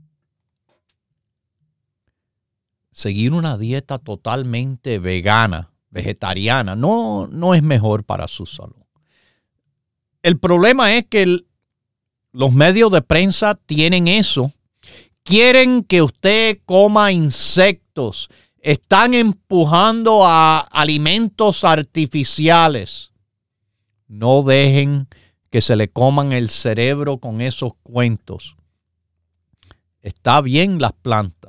Seguir 2.90 3.32
una 3.32 3.56
dieta 3.56 3.98
totalmente 3.98 4.98
vegana, 4.98 5.70
vegetariana, 5.90 6.74
no, 6.74 7.28
no 7.28 7.54
es 7.54 7.62
mejor 7.62 8.04
para 8.04 8.28
su 8.28 8.46
salud. 8.46 8.74
El 10.22 10.38
problema 10.38 10.94
es 10.94 11.06
que 11.06 11.44
los 12.32 12.52
medios 12.52 12.90
de 12.90 13.02
prensa 13.02 13.54
tienen 13.54 14.08
eso. 14.08 14.52
Quieren 15.22 15.82
que 15.84 16.02
usted 16.02 16.58
coma 16.64 17.12
insectos. 17.12 18.28
Están 18.60 19.14
empujando 19.14 20.24
a 20.24 20.58
alimentos 20.60 21.64
artificiales. 21.64 23.12
No 24.06 24.42
dejen 24.42 25.08
que 25.50 25.60
se 25.60 25.76
le 25.76 25.88
coman 25.88 26.32
el 26.32 26.48
cerebro 26.48 27.18
con 27.18 27.40
esos 27.40 27.72
cuentos. 27.82 28.56
Está 30.02 30.40
bien 30.40 30.80
las 30.80 30.92
plantas, 30.92 31.39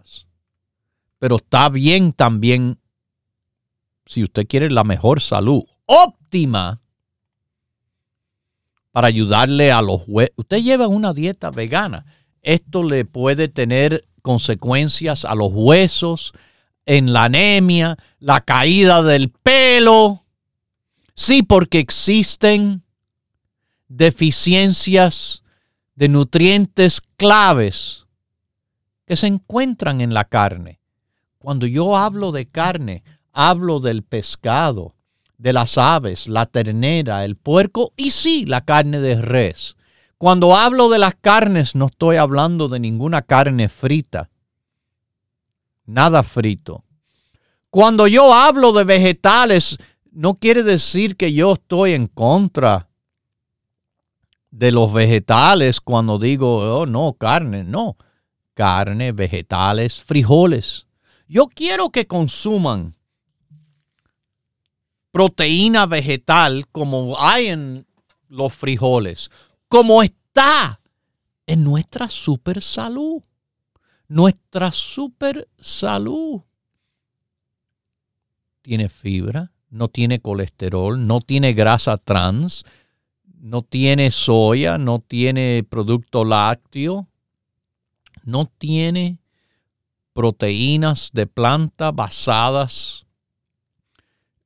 pero 1.22 1.36
está 1.36 1.70
bien 1.70 2.14
también 2.14 2.80
si 4.08 4.24
usted 4.24 4.48
quiere 4.48 4.72
la 4.72 4.84
mejor 4.84 5.22
salud 5.22 5.62
óptima 5.86 6.82
para 8.90 9.10
ayudarle 9.10 9.72
a 9.72 9.84
los 9.84 10.02
huesos. 10.08 10.34
Usted 10.38 10.64
lleva 10.64 10.88
una 10.88 11.14
dieta 11.14 11.52
vegana. 11.52 12.08
Esto 12.42 12.84
le 12.84 13.06
puede 13.06 13.50
tener 13.50 14.04
consecuencias 14.24 15.24
a 15.24 15.36
los 15.36 15.50
huesos, 15.54 16.34
en 16.88 17.14
la 17.14 17.26
anemia, 17.26 18.00
la 18.18 18.42
caída 18.42 19.04
del 19.04 19.30
pelo. 19.30 20.26
Sí, 21.14 21.44
porque 21.44 21.78
existen 21.78 22.82
deficiencias 23.88 25.44
de 25.94 26.10
nutrientes 26.10 27.00
claves 27.16 28.08
que 29.06 29.16
se 29.16 29.28
encuentran 29.28 30.02
en 30.02 30.16
la 30.16 30.24
carne. 30.24 30.81
Cuando 31.42 31.66
yo 31.66 31.98
hablo 31.98 32.32
de 32.32 32.46
carne, 32.46 33.04
hablo 33.34 33.80
del 33.80 34.04
pescado, 34.04 34.94
de 35.40 35.54
las 35.54 35.80
aves, 35.80 36.28
la 36.28 36.46
ternera, 36.46 37.26
el 37.26 37.36
puerco 37.36 37.94
y 37.98 38.12
sí, 38.12 38.46
la 38.46 38.62
carne 38.62 39.00
de 39.00 39.20
res. 39.20 39.76
Cuando 40.20 40.56
hablo 40.56 40.88
de 40.90 41.00
las 41.00 41.16
carnes, 41.16 41.74
no 41.74 41.88
estoy 41.88 42.18
hablando 42.18 42.68
de 42.68 42.80
ninguna 42.80 43.24
carne 43.24 43.70
frita. 43.70 44.30
Nada 45.88 46.22
frito. 46.22 46.84
Cuando 47.72 48.06
yo 48.06 48.36
hablo 48.36 48.72
de 48.72 48.84
vegetales, 48.84 49.80
no 50.12 50.36
quiere 50.36 50.62
decir 50.62 51.18
que 51.18 51.34
yo 51.34 51.54
estoy 51.54 51.94
en 51.94 52.06
contra 52.06 52.88
de 54.52 54.72
los 54.72 54.94
vegetales 54.94 55.82
cuando 55.82 56.20
digo, 56.20 56.82
oh, 56.82 56.86
no, 56.86 57.14
carne, 57.14 57.64
no. 57.64 57.98
Carne, 58.54 59.12
vegetales, 59.12 60.04
frijoles. 60.04 60.86
Yo 61.32 61.48
quiero 61.48 61.92
que 61.92 62.08
consuman 62.08 62.98
proteína 65.12 65.86
vegetal 65.86 66.68
como 66.68 67.18
hay 67.18 67.48
en 67.48 67.88
los 68.28 68.54
frijoles, 68.54 69.32
como 69.70 70.04
está 70.04 70.82
en 71.46 71.64
nuestra 71.64 72.10
super 72.10 72.62
salud. 72.62 73.24
Nuestra 74.10 74.74
super 74.74 75.48
salud 75.58 76.42
tiene 78.62 78.90
fibra, 78.90 79.54
no 79.70 79.88
tiene 79.88 80.20
colesterol, 80.20 81.08
no 81.08 81.22
tiene 81.22 81.54
grasa 81.54 81.96
trans, 81.96 82.66
no 83.40 83.62
tiene 83.62 84.12
soya, 84.12 84.78
no 84.78 85.00
tiene 85.00 85.64
producto 85.64 86.26
lácteo, 86.26 87.08
no 88.26 88.52
tiene 88.58 89.21
proteínas 90.14 91.10
de 91.14 91.28
planta 91.28 91.92
basadas 91.92 93.06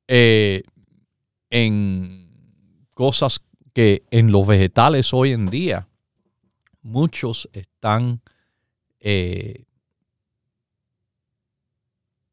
eh, 0.08 0.62
en 1.50 2.86
cosas 2.94 3.40
que 3.72 4.04
en 4.10 4.32
los 4.32 4.46
vegetales 4.46 5.12
hoy 5.12 5.32
en 5.32 5.46
día 5.46 5.88
muchos 6.82 7.48
están 7.52 8.22
eh, 9.00 9.64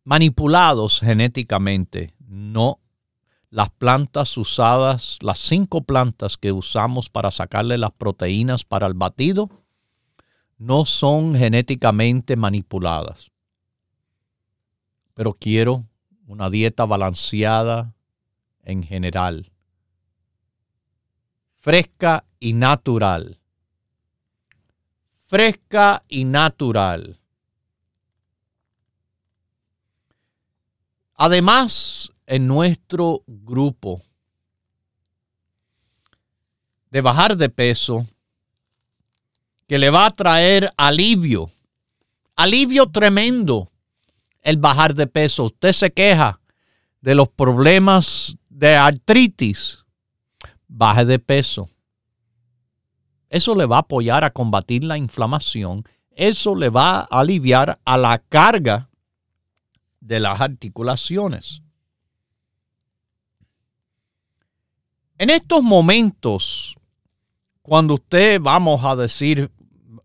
manipulados 0.03 0.99
genéticamente, 0.99 2.13
no 2.19 2.79
las 3.49 3.69
plantas 3.69 4.35
usadas, 4.37 5.19
las 5.21 5.37
cinco 5.37 5.83
plantas 5.83 6.37
que 6.37 6.51
usamos 6.51 7.09
para 7.09 7.29
sacarle 7.29 7.77
las 7.77 7.91
proteínas 7.91 8.65
para 8.65 8.87
el 8.87 8.95
batido, 8.95 9.62
no 10.63 10.85
son 10.85 11.35
genéticamente 11.35 12.37
manipuladas. 12.37 13.31
Pero 15.13 15.33
quiero 15.33 15.85
una 16.25 16.49
dieta 16.49 16.85
balanceada 16.85 17.93
en 18.63 18.81
general, 18.81 19.51
fresca 21.59 22.23
y 22.39 22.53
natural. 22.53 23.39
Fresca 25.27 26.03
y 26.07 26.23
natural. 26.23 27.19
Además, 31.15 32.13
en 32.25 32.47
nuestro 32.47 33.23
grupo 33.27 34.01
de 36.89 37.01
bajar 37.01 37.35
de 37.35 37.49
peso 37.49 38.07
que 39.73 39.79
le 39.79 39.89
va 39.89 40.05
a 40.05 40.11
traer 40.11 40.71
alivio, 40.77 41.49
alivio 42.35 42.91
tremendo 42.91 43.71
el 44.43 44.57
bajar 44.57 44.93
de 44.93 45.07
peso. 45.07 45.45
Usted 45.45 45.71
se 45.71 45.91
queja 45.91 46.39
de 47.01 47.15
los 47.15 47.27
problemas 47.27 48.37
de 48.49 48.75
artritis, 48.75 49.83
baje 50.67 51.05
de 51.05 51.17
peso. 51.17 51.71
Eso 53.29 53.55
le 53.55 53.65
va 53.65 53.77
a 53.77 53.79
apoyar 53.79 54.23
a 54.23 54.29
combatir 54.29 54.83
la 54.83 54.95
inflamación. 54.95 55.83
Eso 56.11 56.53
le 56.53 56.69
va 56.69 56.99
a 56.99 57.21
aliviar 57.21 57.79
a 57.83 57.97
la 57.97 58.19
carga 58.19 58.91
de 60.01 60.19
las 60.19 60.39
articulaciones. 60.39 61.63
En 65.17 65.31
estos 65.31 65.63
momentos, 65.63 66.75
cuando 67.63 67.95
usted, 67.95 68.39
vamos 68.39 68.85
a 68.85 68.95
decir, 68.95 69.49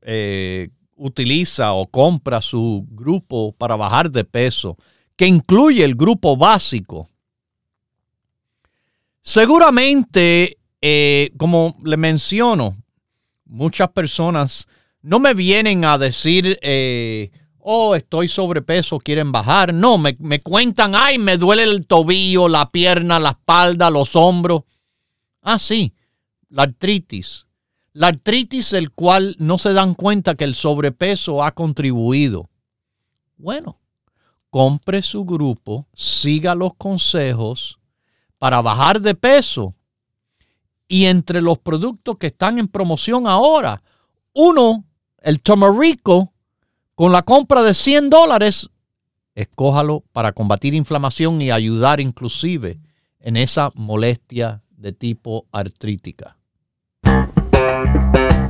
eh, 0.03 0.71
utiliza 0.97 1.73
o 1.73 1.87
compra 1.87 2.41
su 2.41 2.87
grupo 2.91 3.53
para 3.53 3.77
bajar 3.77 4.11
de 4.11 4.25
peso, 4.25 4.77
que 5.17 5.27
incluye 5.27 5.85
el 5.85 5.95
grupo 5.95 6.37
básico, 6.37 7.09
seguramente, 9.21 10.59
eh, 10.81 11.31
como 11.37 11.77
le 11.85 11.97
menciono, 11.97 12.77
muchas 13.45 13.89
personas 13.89 14.67
no 15.03 15.19
me 15.19 15.35
vienen 15.35 15.85
a 15.85 15.99
decir, 15.99 16.59
eh, 16.63 17.31
oh, 17.59 17.95
estoy 17.95 18.29
sobrepeso, 18.29 18.99
quieren 18.99 19.33
bajar. 19.33 19.75
No, 19.75 19.99
me, 19.99 20.17
me 20.21 20.41
cuentan, 20.41 20.95
ay, 20.95 21.19
me 21.19 21.37
duele 21.37 21.65
el 21.65 21.87
tobillo, 21.87 22.49
la 22.49 22.71
pierna, 22.71 23.19
la 23.19 23.31
espalda, 23.31 23.91
los 23.91 24.17
hombros. 24.17 24.63
Ah, 25.43 25.59
sí, 25.59 25.93
la 26.49 26.63
artritis. 26.65 27.48
La 27.99 28.07
artritis, 28.07 28.75
el 28.75 28.93
cual 28.93 29.35
no 29.41 29.59
se 29.59 29.73
dan 29.73 29.95
cuenta 29.95 30.37
que 30.37 30.45
el 30.45 30.55
sobrepeso 30.55 31.43
ha 31.43 31.51
contribuido. 31.51 32.49
Bueno, 33.37 33.81
compre 34.51 35.03
su 35.03 35.25
grupo, 35.25 35.89
siga 35.95 36.55
los 36.55 36.75
consejos 36.75 37.81
para 38.39 38.63
bajar 38.63 39.01
de 39.01 39.17
peso. 39.17 39.75
Y 40.87 41.07
entre 41.07 41.43
los 41.43 41.59
productos 41.59 42.19
que 42.19 42.29
están 42.29 42.61
en 42.61 42.69
promoción 42.69 43.27
ahora, 43.27 43.83
uno, 44.33 44.85
el 45.21 45.43
Tomarico, 45.43 46.33
con 46.95 47.11
la 47.11 47.23
compra 47.23 47.65
de 47.65 47.75
100 47.75 48.11
dólares, 48.11 48.71
escójalo 49.35 50.05
para 50.13 50.31
combatir 50.31 50.73
inflamación 50.73 51.43
y 51.43 51.51
ayudar 51.51 51.99
inclusive 51.99 52.79
en 53.19 53.37
esa 53.37 53.73
molestia 53.75 54.63
de 54.71 54.93
tipo 54.93 55.49
artrítica. 55.51 56.38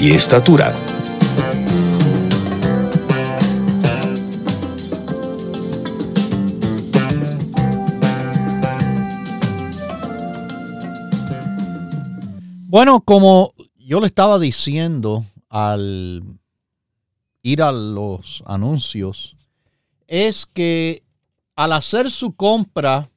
y 0.00 0.12
estatura. 0.12 0.74
Bueno, 12.68 13.00
como 13.00 13.54
yo 13.76 13.98
le 13.98 14.06
estaba 14.06 14.38
diciendo 14.38 15.24
al 15.48 16.22
ir 17.42 17.62
a 17.62 17.72
los 17.72 18.44
anuncios, 18.46 19.36
es 20.06 20.46
que 20.46 21.02
al 21.56 21.72
hacer 21.72 22.10
su 22.10 22.36
compra 22.36 23.10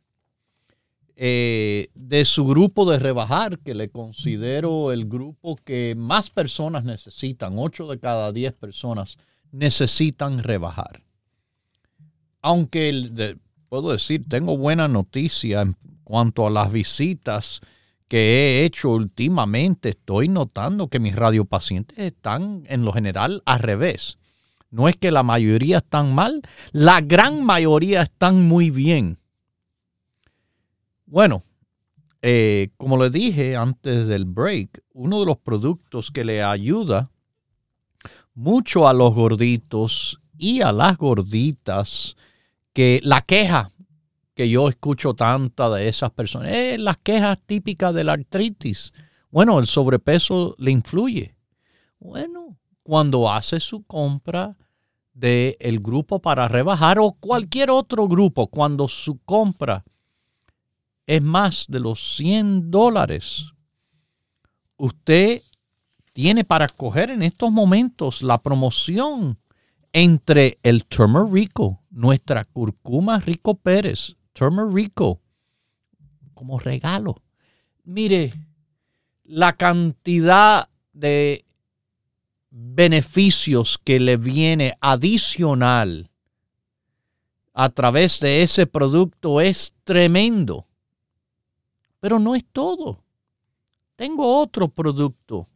eh, 1.23 1.89
de 1.93 2.25
su 2.25 2.47
grupo 2.47 2.89
de 2.89 2.97
rebajar, 2.97 3.59
que 3.59 3.75
le 3.75 3.91
considero 3.91 4.91
el 4.91 5.05
grupo 5.07 5.55
que 5.55 5.93
más 5.95 6.31
personas 6.31 6.83
necesitan, 6.83 7.59
8 7.59 7.89
de 7.89 7.99
cada 7.99 8.31
10 8.31 8.53
personas 8.53 9.19
necesitan 9.51 10.41
rebajar. 10.41 11.03
Aunque 12.41 13.37
puedo 13.69 13.91
decir, 13.91 14.25
tengo 14.27 14.57
buena 14.57 14.87
noticia 14.87 15.61
en 15.61 15.75
cuanto 16.03 16.47
a 16.47 16.49
las 16.49 16.71
visitas 16.71 17.61
que 18.07 18.17
he 18.17 18.65
hecho 18.65 18.89
últimamente, 18.89 19.89
estoy 19.89 20.27
notando 20.27 20.87
que 20.87 20.99
mis 20.99 21.15
radiopacientes 21.15 21.99
están 21.99 22.63
en 22.67 22.83
lo 22.83 22.93
general 22.93 23.43
al 23.45 23.59
revés. 23.59 24.17
No 24.71 24.87
es 24.87 24.95
que 24.95 25.11
la 25.11 25.21
mayoría 25.21 25.77
están 25.77 26.15
mal, 26.15 26.41
la 26.71 26.99
gran 26.99 27.43
mayoría 27.43 28.01
están 28.01 28.47
muy 28.47 28.71
bien. 28.71 29.20
Bueno, 31.11 31.43
eh, 32.21 32.69
como 32.77 32.95
le 32.95 33.09
dije 33.09 33.57
antes 33.57 34.07
del 34.07 34.23
break, 34.23 34.81
uno 34.93 35.19
de 35.19 35.25
los 35.25 35.37
productos 35.37 36.09
que 36.09 36.23
le 36.23 36.41
ayuda 36.41 37.11
mucho 38.33 38.87
a 38.87 38.93
los 38.93 39.13
gorditos 39.13 40.21
y 40.37 40.61
a 40.61 40.71
las 40.71 40.97
gorditas, 40.97 42.15
que 42.71 43.01
la 43.03 43.19
queja 43.19 43.73
que 44.35 44.49
yo 44.49 44.69
escucho 44.69 45.13
tanta 45.13 45.69
de 45.69 45.89
esas 45.89 46.11
personas, 46.11 46.53
es 46.53 46.79
las 46.79 46.95
quejas 46.95 47.41
típicas 47.45 47.93
de 47.93 48.05
la 48.05 48.13
artritis. 48.13 48.93
Bueno, 49.29 49.59
el 49.59 49.67
sobrepeso 49.67 50.55
le 50.59 50.71
influye. 50.71 51.35
Bueno, 51.99 52.57
cuando 52.83 53.29
hace 53.29 53.59
su 53.59 53.83
compra 53.83 54.55
del 55.13 55.57
el 55.59 55.81
grupo 55.81 56.21
para 56.21 56.47
rebajar 56.47 56.99
o 56.99 57.11
cualquier 57.11 57.69
otro 57.69 58.07
grupo, 58.07 58.47
cuando 58.47 58.87
su 58.87 59.19
compra 59.25 59.83
es 61.05 61.21
más 61.21 61.65
de 61.67 61.79
los 61.79 62.15
100 62.15 62.71
dólares. 62.71 63.45
Usted 64.77 65.41
tiene 66.13 66.43
para 66.43 66.65
escoger 66.65 67.11
en 67.11 67.23
estos 67.23 67.51
momentos 67.51 68.21
la 68.21 68.41
promoción 68.41 69.39
entre 69.93 70.59
el 70.63 70.85
Rico, 71.31 71.81
nuestra 71.89 72.45
curcuma 72.45 73.19
Rico 73.19 73.55
Pérez, 73.55 74.15
Rico, 74.71 75.21
como 76.33 76.59
regalo. 76.59 77.21
Mire, 77.83 78.33
la 79.23 79.53
cantidad 79.53 80.69
de 80.93 81.45
beneficios 82.49 83.77
que 83.77 83.99
le 83.99 84.17
viene 84.17 84.77
adicional 84.81 86.09
a 87.53 87.69
través 87.69 88.19
de 88.19 88.43
ese 88.43 88.65
producto 88.65 89.41
es 89.41 89.73
tremendo. 89.83 90.67
Pero 92.01 92.19
no 92.19 92.35
es 92.35 92.43
todo. 92.51 93.05
Tengo 93.95 94.41
otro 94.41 94.67
producto 94.67 95.47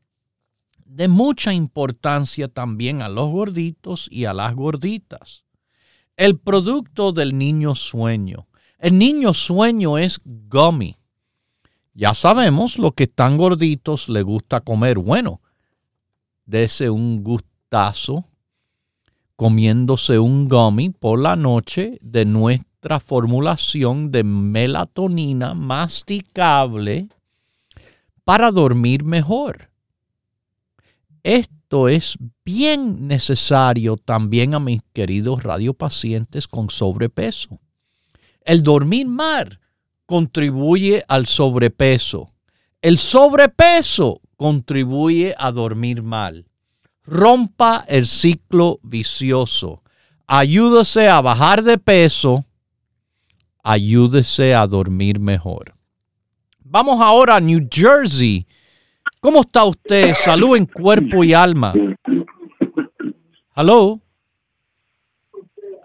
de 0.85 1.07
mucha 1.07 1.53
importancia 1.53 2.47
también 2.47 3.01
a 3.01 3.09
los 3.09 3.27
gorditos 3.29 4.07
y 4.09 4.25
a 4.25 4.33
las 4.33 4.55
gorditas. 4.55 5.43
El 6.15 6.37
producto 6.37 7.11
del 7.11 7.37
niño 7.37 7.75
sueño. 7.75 8.47
El 8.77 8.97
niño 8.97 9.33
sueño 9.33 9.97
es 9.97 10.21
gummy. 10.23 10.95
Ya 11.93 12.13
sabemos 12.13 12.77
lo 12.77 12.91
que 12.91 13.05
están 13.05 13.37
gorditos 13.37 14.07
le 14.07 14.21
gusta 14.21 14.61
comer. 14.61 14.99
Bueno, 14.99 15.41
dese 16.45 16.89
un 16.89 17.23
gustazo 17.23 18.25
comiéndose 19.35 20.19
un 20.19 20.47
gummy 20.47 20.91
por 20.91 21.19
la 21.19 21.35
noche 21.35 21.97
de 22.01 22.25
nuestra 22.25 22.74
formulación 22.99 24.11
de 24.11 24.23
melatonina 24.23 25.53
masticable 25.53 27.09
para 28.23 28.51
dormir 28.51 29.03
mejor. 29.03 29.69
Esto 31.23 31.87
es 31.89 32.17
bien 32.43 33.07
necesario 33.07 33.97
también 33.97 34.53
a 34.53 34.59
mis 34.59 34.81
queridos 34.93 35.41
radiopacientes 35.41 36.47
con 36.47 36.69
sobrepeso. 36.69 37.59
El 38.41 38.61
dormir 38.61 39.07
mal 39.07 39.59
contribuye 40.05 41.03
al 41.07 41.25
sobrepeso. 41.25 42.31
El 42.81 42.99
sobrepeso 42.99 44.21
contribuye 44.37 45.33
a 45.37 45.51
dormir 45.51 46.03
mal. 46.03 46.45
Rompa 47.03 47.83
el 47.87 48.05
ciclo 48.05 48.79
vicioso. 48.83 49.81
Ayúdese 50.27 51.07
a 51.09 51.21
bajar 51.21 51.63
de 51.63 51.79
peso 51.79 52.44
ayúdese 53.65 54.53
a 54.53 54.67
dormir 54.67 55.19
mejor. 55.19 55.73
Vamos 56.63 57.01
ahora 57.01 57.37
a 57.37 57.39
New 57.39 57.67
Jersey. 57.69 58.45
¿Cómo 59.19 59.41
está 59.41 59.65
usted? 59.65 60.13
Salud 60.13 60.55
en 60.55 60.65
cuerpo 60.65 61.23
y 61.23 61.33
alma. 61.33 61.73
Hello. 63.55 63.99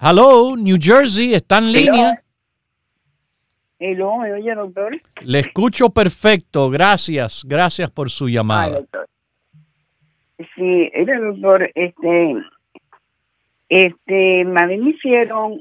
Hello, 0.00 0.56
New 0.56 0.76
Jersey, 0.80 1.34
¿está 1.34 1.58
en 1.58 1.72
línea? 1.72 2.22
Hello, 3.78 4.18
¿me 4.18 4.32
oye, 4.32 4.54
doctor? 4.54 5.00
Le 5.22 5.40
escucho 5.40 5.90
perfecto, 5.90 6.70
gracias, 6.70 7.44
gracias 7.46 7.90
por 7.90 8.10
su 8.10 8.28
llamada. 8.28 8.82
Sí, 10.56 10.90
era 10.94 11.18
doctor, 11.20 11.70
este, 11.74 12.34
este, 13.68 14.40
a 14.42 14.66
mí 14.66 14.76
me 14.78 14.90
hicieron 14.90 15.60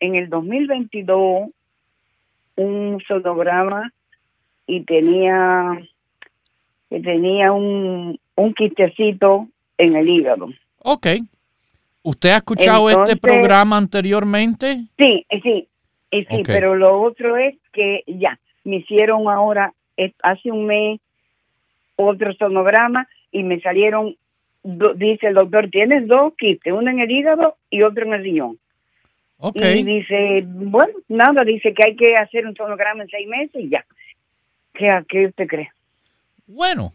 en 0.00 0.14
el 0.14 0.28
2022 0.28 1.50
un 2.56 3.02
sonograma 3.06 3.92
y 4.66 4.80
tenía 4.82 5.78
que 6.88 7.00
tenía 7.00 7.52
un, 7.52 8.18
un 8.36 8.54
quistecito 8.54 9.48
en 9.78 9.96
el 9.96 10.08
hígado. 10.08 10.48
Ok. 10.78 11.06
¿Usted 12.02 12.30
ha 12.30 12.36
escuchado 12.36 12.88
este 12.88 13.16
programa 13.16 13.76
anteriormente? 13.76 14.84
Sí, 14.96 15.26
eh, 15.28 15.40
sí, 15.42 15.68
eh, 16.12 16.24
sí, 16.30 16.42
pero 16.46 16.76
lo 16.76 17.02
otro 17.02 17.36
es 17.36 17.56
que 17.72 18.04
ya, 18.06 18.38
me 18.62 18.76
hicieron 18.76 19.28
ahora, 19.28 19.74
hace 20.22 20.52
un 20.52 20.66
mes, 20.66 21.00
otro 21.96 22.32
sonograma 22.34 23.08
y 23.32 23.42
me 23.42 23.60
salieron, 23.60 24.14
dice 24.62 25.26
el 25.26 25.34
doctor, 25.34 25.68
tienes 25.68 26.06
dos 26.06 26.34
quistes, 26.38 26.72
uno 26.72 26.90
en 26.90 27.00
el 27.00 27.10
hígado 27.10 27.56
y 27.70 27.82
otro 27.82 28.04
en 28.04 28.14
el 28.14 28.22
riñón. 28.22 28.58
Y 29.54 29.82
dice, 29.82 30.42
bueno, 30.46 30.94
nada, 31.08 31.44
dice 31.44 31.74
que 31.74 31.88
hay 31.88 31.96
que 31.96 32.14
hacer 32.14 32.46
un 32.46 32.56
sonograma 32.56 33.02
en 33.02 33.08
seis 33.10 33.28
meses 33.28 33.64
y 33.64 33.68
ya. 33.68 33.84
¿Qué, 34.72 34.90
qué 35.08 35.26
usted 35.26 35.46
cree? 35.46 35.70
Bueno, 36.46 36.92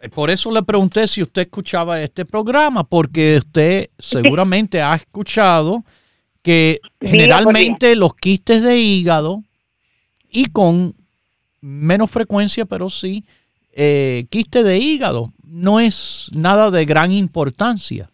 eh, 0.00 0.08
por 0.08 0.30
eso 0.30 0.50
le 0.50 0.62
pregunté 0.62 1.06
si 1.06 1.22
usted 1.22 1.42
escuchaba 1.42 2.00
este 2.00 2.24
programa, 2.24 2.84
porque 2.84 3.38
usted 3.38 3.90
seguramente 3.98 4.80
ha 4.80 4.94
escuchado 4.94 5.84
que 6.42 6.80
generalmente 7.00 7.96
los 7.96 8.14
quistes 8.14 8.62
de 8.62 8.78
hígado 8.78 9.42
y 10.30 10.46
con 10.46 10.94
menos 11.60 12.10
frecuencia, 12.10 12.66
pero 12.66 12.90
sí, 12.90 13.24
eh, 13.72 14.26
quiste 14.28 14.62
de 14.62 14.78
hígado 14.78 15.32
no 15.42 15.80
es 15.80 16.30
nada 16.34 16.70
de 16.70 16.84
gran 16.84 17.12
importancia. 17.12 18.10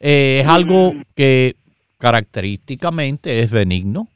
Eh, 0.00 0.40
es 0.42 0.48
algo 0.48 0.92
mm. 0.92 1.02
que 1.14 1.56
característicamente 1.98 3.40
es 3.40 3.50
benigno. 3.50 4.08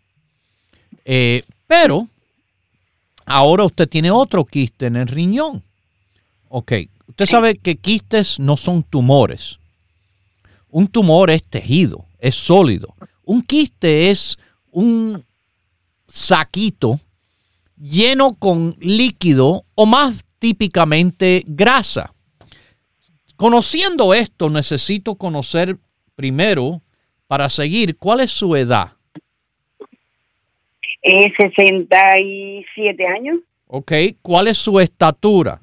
Eh, 1.05 1.43
pero 1.67 2.09
ahora 3.27 3.65
usted 3.65 3.89
tiene 3.89 4.11
otro 4.11 4.45
quiste 4.45 4.87
en 4.87 4.97
el 4.97 5.09
riñón. 5.09 5.63
Ok, 6.49 6.73
Usted 7.13 7.27
sabe 7.27 7.59
que 7.59 7.77
quistes 7.77 8.41
no 8.41 8.57
son 8.57 8.83
tumores. 8.83 9.59
Un 10.71 10.89
tumor 10.89 11.31
es 11.31 11.45
tejido, 11.45 12.07
es 12.19 12.35
sólido. 12.35 12.95
Un 13.23 13.43
quiste 13.43 14.11
es 14.11 14.39
un 14.71 15.23
saquito 16.09 16.99
lleno 17.77 18.33
con 18.33 18.77
líquido 18.81 19.67
o 19.75 19.85
más 19.85 20.25
típicamente 20.39 21.45
grasa. 21.47 22.15
Conociendo 23.37 24.15
esto, 24.15 24.49
necesito 24.49 25.17
conocer 25.17 25.77
primero, 26.17 26.81
para 27.33 27.49
seguir, 27.49 27.97
¿cuál 27.97 28.21
es 28.21 28.31
su 28.31 28.55
edad? 28.55 28.93
Es 31.01 31.33
67 31.41 33.07
años. 33.07 33.39
Ok, 33.69 33.91
¿cuál 34.21 34.49
es 34.49 34.59
su 34.59 34.79
estatura? 34.79 35.63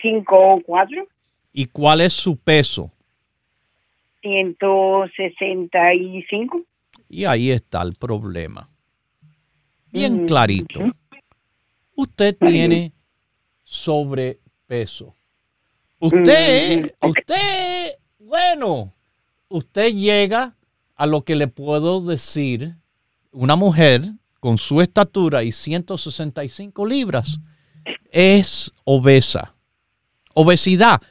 5 0.00 0.36
o 0.38 0.62
4. 0.62 1.08
¿Y 1.52 1.66
cuál 1.66 2.02
es 2.02 2.12
su 2.12 2.36
peso? 2.36 2.92
165. 4.22 6.62
Y 7.08 7.24
ahí 7.24 7.50
está 7.50 7.82
el 7.82 7.96
problema. 7.96 8.68
Bien 9.90 10.28
clarito. 10.28 10.92
Usted 11.96 12.36
tiene 12.38 12.92
sobrepeso. 13.64 15.12
Usted, 15.98 16.94
usted, 17.02 17.96
bueno, 18.20 18.94
usted 19.50 19.92
llega 19.92 20.56
a 20.96 21.06
lo 21.06 21.24
que 21.24 21.36
le 21.36 21.48
puedo 21.48 22.00
decir, 22.00 22.76
una 23.32 23.56
mujer 23.56 24.02
con 24.38 24.56
su 24.56 24.80
estatura 24.80 25.42
y 25.42 25.52
165 25.52 26.86
libras 26.86 27.38
es 28.10 28.72
obesa. 28.84 29.54
Obesidad. 30.32 31.02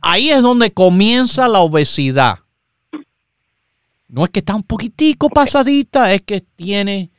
ahí 0.00 0.30
es 0.30 0.42
donde 0.42 0.72
comienza 0.72 1.46
la 1.46 1.60
obesidad. 1.60 2.38
No 4.08 4.24
es 4.24 4.30
que 4.30 4.40
está 4.40 4.54
un 4.54 4.62
poquitico 4.62 5.28
pasadita, 5.28 6.12
es 6.12 6.22
que 6.22 6.40
tiene, 6.40 7.10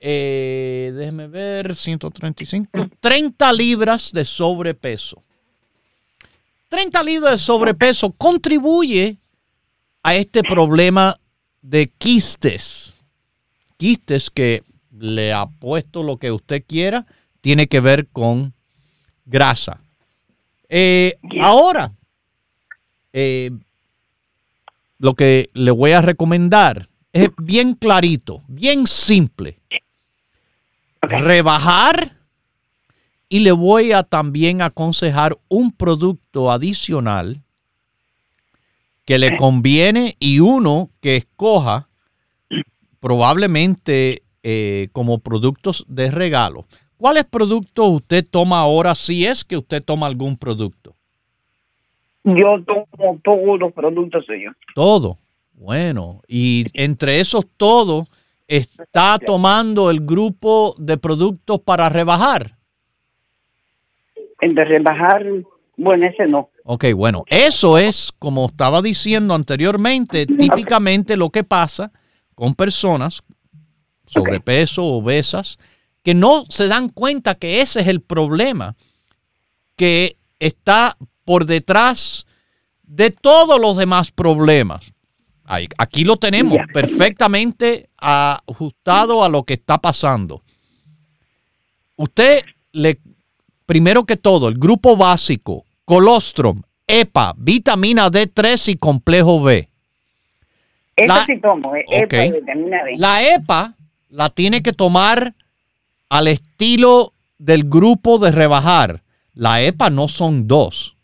eh, 0.00 0.92
déjeme 0.94 1.28
ver, 1.28 1.74
135, 1.74 2.88
30 3.00 3.52
libras 3.52 4.10
de 4.12 4.24
sobrepeso. 4.24 5.22
30 6.68 7.02
libras 7.02 7.32
de 7.32 7.38
sobrepeso 7.38 8.12
contribuye 8.12 9.21
a 10.02 10.14
este 10.14 10.42
problema 10.42 11.16
de 11.60 11.88
quistes. 11.88 12.94
Quistes 13.76 14.30
que 14.30 14.62
le 14.98 15.32
apuesto 15.32 16.02
lo 16.02 16.16
que 16.16 16.30
usted 16.30 16.62
quiera, 16.66 17.06
tiene 17.40 17.66
que 17.66 17.80
ver 17.80 18.06
con 18.08 18.52
grasa. 19.24 19.80
Eh, 20.68 21.18
ahora, 21.40 21.92
eh, 23.12 23.50
lo 24.98 25.14
que 25.14 25.50
le 25.54 25.70
voy 25.70 25.92
a 25.92 26.00
recomendar 26.00 26.88
es 27.12 27.28
bien 27.36 27.74
clarito, 27.74 28.42
bien 28.48 28.86
simple. 28.86 29.58
Rebajar 31.00 32.16
y 33.28 33.40
le 33.40 33.52
voy 33.52 33.92
a 33.92 34.02
también 34.02 34.62
aconsejar 34.62 35.36
un 35.48 35.72
producto 35.72 36.50
adicional 36.50 37.42
que 39.04 39.18
le 39.18 39.36
conviene 39.36 40.14
y 40.18 40.40
uno 40.40 40.90
que 41.00 41.16
escoja 41.16 41.88
probablemente 43.00 44.22
eh, 44.42 44.88
como 44.92 45.18
productos 45.18 45.84
de 45.88 46.10
regalo. 46.10 46.66
¿Cuáles 46.96 47.24
productos 47.24 47.88
usted 47.88 48.24
toma 48.28 48.60
ahora 48.60 48.94
si 48.94 49.26
es 49.26 49.44
que 49.44 49.56
usted 49.56 49.82
toma 49.82 50.06
algún 50.06 50.36
producto? 50.36 50.94
Yo 52.22 52.62
tomo 52.64 53.18
todos 53.24 53.58
los 53.58 53.72
productos 53.72 54.24
suyos. 54.24 54.54
Todo. 54.74 55.18
Bueno, 55.54 56.22
y 56.28 56.66
entre 56.74 57.18
esos 57.18 57.44
todos 57.56 58.08
está 58.46 59.18
tomando 59.18 59.90
el 59.90 60.00
grupo 60.00 60.74
de 60.78 60.96
productos 60.96 61.60
para 61.60 61.88
rebajar. 61.88 62.52
El 64.40 64.54
de 64.54 64.64
rebajar, 64.64 65.24
bueno, 65.76 66.06
ese 66.06 66.26
no. 66.26 66.50
Ok, 66.64 66.86
bueno, 66.94 67.24
eso 67.26 67.76
es, 67.76 68.12
como 68.18 68.46
estaba 68.46 68.82
diciendo 68.82 69.34
anteriormente, 69.34 70.26
típicamente 70.26 71.16
lo 71.16 71.30
que 71.30 71.42
pasa 71.42 71.92
con 72.34 72.54
personas 72.54 73.22
sobrepeso, 74.12 74.84
obesas, 74.84 75.58
que 76.02 76.14
no 76.14 76.44
se 76.48 76.66
dan 76.66 76.88
cuenta 76.88 77.34
que 77.34 77.60
ese 77.60 77.80
es 77.80 77.88
el 77.88 78.00
problema 78.00 78.76
que 79.76 80.16
está 80.38 80.96
por 81.24 81.46
detrás 81.46 82.26
de 82.82 83.10
todos 83.10 83.60
los 83.60 83.76
demás 83.76 84.10
problemas. 84.10 84.92
Aquí 85.76 86.04
lo 86.04 86.16
tenemos 86.16 86.58
perfectamente 86.72 87.88
ajustado 87.98 89.22
a 89.22 89.28
lo 89.28 89.44
que 89.44 89.54
está 89.54 89.78
pasando. 89.78 90.42
Usted 91.96 92.42
le, 92.72 92.98
primero 93.66 94.04
que 94.04 94.16
todo, 94.16 94.48
el 94.48 94.58
grupo 94.58 94.96
básico, 94.96 95.64
colostrum, 95.84 96.62
EPA, 96.86 97.34
vitamina 97.36 98.10
D3 98.10 98.72
y 98.72 98.76
complejo 98.76 99.42
B. 99.42 99.68
Eso 100.96 101.14
sí 101.26 101.40
tomo, 101.40 101.74
eh, 101.74 101.84
EPA 101.88 102.38
vitamina 102.38 102.84
B. 102.84 102.94
La 102.98 103.22
EPA 103.34 103.74
la 104.10 104.28
tiene 104.30 104.62
que 104.62 104.72
tomar 104.72 105.34
al 106.08 106.28
estilo 106.28 107.14
del 107.38 107.64
grupo 107.64 108.18
de 108.18 108.30
rebajar. 108.30 109.02
La 109.34 109.62
EPA 109.62 109.88
no 109.90 110.08
son 110.08 110.46
dos, 110.46 110.96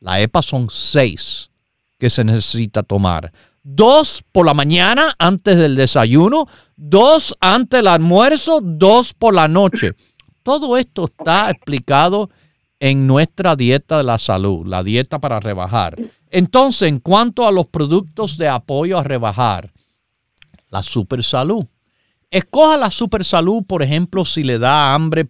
la 0.00 0.20
EPA 0.20 0.42
son 0.42 0.68
seis 0.68 1.50
que 1.98 2.10
se 2.10 2.24
necesita 2.24 2.82
tomar. 2.82 3.32
Dos 3.62 4.24
por 4.32 4.46
la 4.46 4.54
mañana 4.54 5.14
antes 5.18 5.56
del 5.56 5.76
desayuno, 5.76 6.46
dos 6.76 7.36
antes 7.40 7.78
del 7.78 7.86
almuerzo, 7.86 8.60
dos 8.62 9.14
por 9.14 9.34
la 9.34 9.48
noche. 9.48 9.92
Todo 10.42 10.76
esto 10.76 11.06
está 11.06 11.50
explicado 11.50 12.30
en 12.80 13.06
nuestra 13.06 13.56
dieta 13.56 13.98
de 13.98 14.04
la 14.04 14.18
salud, 14.18 14.66
la 14.66 14.82
dieta 14.82 15.18
para 15.18 15.40
rebajar. 15.40 15.96
Entonces, 16.30 16.88
en 16.88 17.00
cuanto 17.00 17.46
a 17.46 17.52
los 17.52 17.66
productos 17.66 18.36
de 18.38 18.48
apoyo 18.48 18.98
a 18.98 19.02
rebajar, 19.02 19.72
la 20.68 20.82
super 20.82 21.22
salud. 21.22 21.64
Escoja 22.30 22.76
la 22.76 22.90
Super 22.90 23.24
Salud, 23.24 23.62
por 23.64 23.82
ejemplo, 23.84 24.24
si 24.24 24.42
le 24.42 24.58
da 24.58 24.94
hambre 24.94 25.28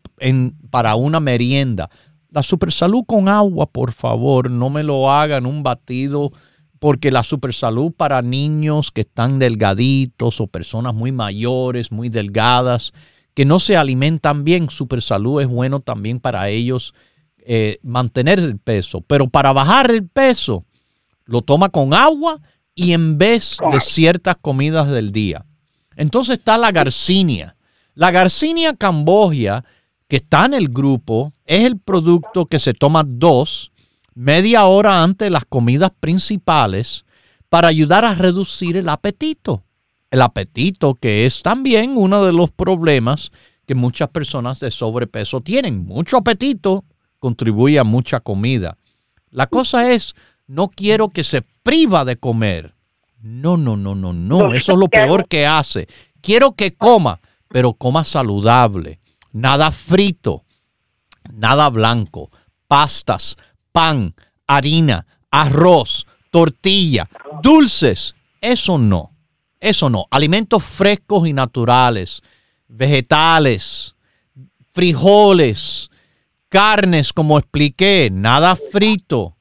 para 0.70 0.94
una 0.94 1.20
merienda. 1.20 1.90
La 2.30 2.42
Super 2.42 2.72
Salud 2.72 3.04
con 3.06 3.28
agua, 3.28 3.66
por 3.66 3.92
favor, 3.92 4.50
no 4.50 4.70
me 4.70 4.82
lo 4.82 5.10
hagan 5.10 5.44
un 5.44 5.62
batido, 5.62 6.32
porque 6.78 7.12
la 7.12 7.22
Super 7.22 7.52
Salud 7.52 7.92
para 7.92 8.22
niños 8.22 8.90
que 8.90 9.02
están 9.02 9.38
delgaditos 9.38 10.40
o 10.40 10.46
personas 10.46 10.94
muy 10.94 11.12
mayores, 11.12 11.92
muy 11.92 12.08
delgadas, 12.08 12.92
que 13.34 13.44
no 13.44 13.60
se 13.60 13.76
alimentan 13.76 14.42
bien, 14.42 14.70
Super 14.70 15.02
Salud 15.02 15.42
es 15.42 15.48
bueno 15.48 15.80
también 15.80 16.18
para 16.18 16.48
ellos 16.48 16.94
eh, 17.48 17.78
mantener 17.84 18.40
el 18.40 18.58
peso. 18.58 19.02
Pero 19.02 19.28
para 19.28 19.52
bajar 19.52 19.92
el 19.92 20.08
peso, 20.08 20.64
lo 21.24 21.42
toma 21.42 21.68
con 21.68 21.94
agua 21.94 22.40
y 22.74 22.92
en 22.92 23.18
vez 23.18 23.58
de 23.70 23.78
ciertas 23.78 24.36
comidas 24.40 24.90
del 24.90 25.12
día. 25.12 25.46
Entonces 25.94 26.38
está 26.38 26.58
la 26.58 26.72
garcinia. 26.72 27.56
La 27.94 28.10
garcinia 28.10 28.74
cambogia, 28.74 29.64
que 30.08 30.16
está 30.16 30.46
en 30.46 30.54
el 30.54 30.68
grupo, 30.68 31.34
es 31.44 31.64
el 31.64 31.78
producto 31.78 32.46
que 32.46 32.58
se 32.58 32.74
toma 32.74 33.04
dos, 33.06 33.70
media 34.12 34.66
hora 34.66 35.04
antes 35.04 35.26
de 35.26 35.30
las 35.30 35.44
comidas 35.44 35.92
principales, 36.00 37.04
para 37.48 37.68
ayudar 37.68 38.04
a 38.04 38.14
reducir 38.14 38.76
el 38.76 38.88
apetito. 38.88 39.62
El 40.10 40.20
apetito 40.20 40.94
que 40.94 41.26
es 41.26 41.42
también 41.42 41.96
uno 41.96 42.24
de 42.24 42.32
los 42.32 42.50
problemas 42.50 43.30
que 43.66 43.76
muchas 43.76 44.08
personas 44.08 44.58
de 44.58 44.72
sobrepeso 44.72 45.40
tienen. 45.42 45.86
Mucho 45.86 46.16
apetito 46.16 46.84
contribuye 47.18 47.78
a 47.78 47.84
mucha 47.84 48.20
comida. 48.20 48.76
La 49.30 49.46
cosa 49.46 49.92
es, 49.92 50.14
no 50.46 50.68
quiero 50.68 51.10
que 51.10 51.24
se 51.24 51.42
priva 51.42 52.04
de 52.04 52.16
comer. 52.16 52.74
No, 53.20 53.56
no, 53.56 53.76
no, 53.76 53.94
no, 53.94 54.12
no. 54.12 54.54
Eso 54.54 54.72
es 54.72 54.78
lo 54.78 54.88
peor 54.88 55.28
que 55.28 55.46
hace. 55.46 55.88
Quiero 56.20 56.52
que 56.52 56.74
coma, 56.74 57.20
pero 57.48 57.74
coma 57.74 58.04
saludable. 58.04 59.00
Nada 59.32 59.70
frito, 59.70 60.44
nada 61.32 61.68
blanco. 61.70 62.30
Pastas, 62.68 63.36
pan, 63.72 64.14
harina, 64.46 65.06
arroz, 65.30 66.06
tortilla, 66.30 67.08
dulces. 67.42 68.14
Eso 68.40 68.78
no. 68.78 69.12
Eso 69.60 69.90
no. 69.90 70.06
Alimentos 70.10 70.62
frescos 70.64 71.28
y 71.28 71.32
naturales. 71.32 72.22
Vegetales, 72.68 73.94
frijoles, 74.72 75.90
carnes, 76.48 77.12
como 77.12 77.38
expliqué. 77.38 78.10
Nada 78.12 78.56
frito. 78.56 79.36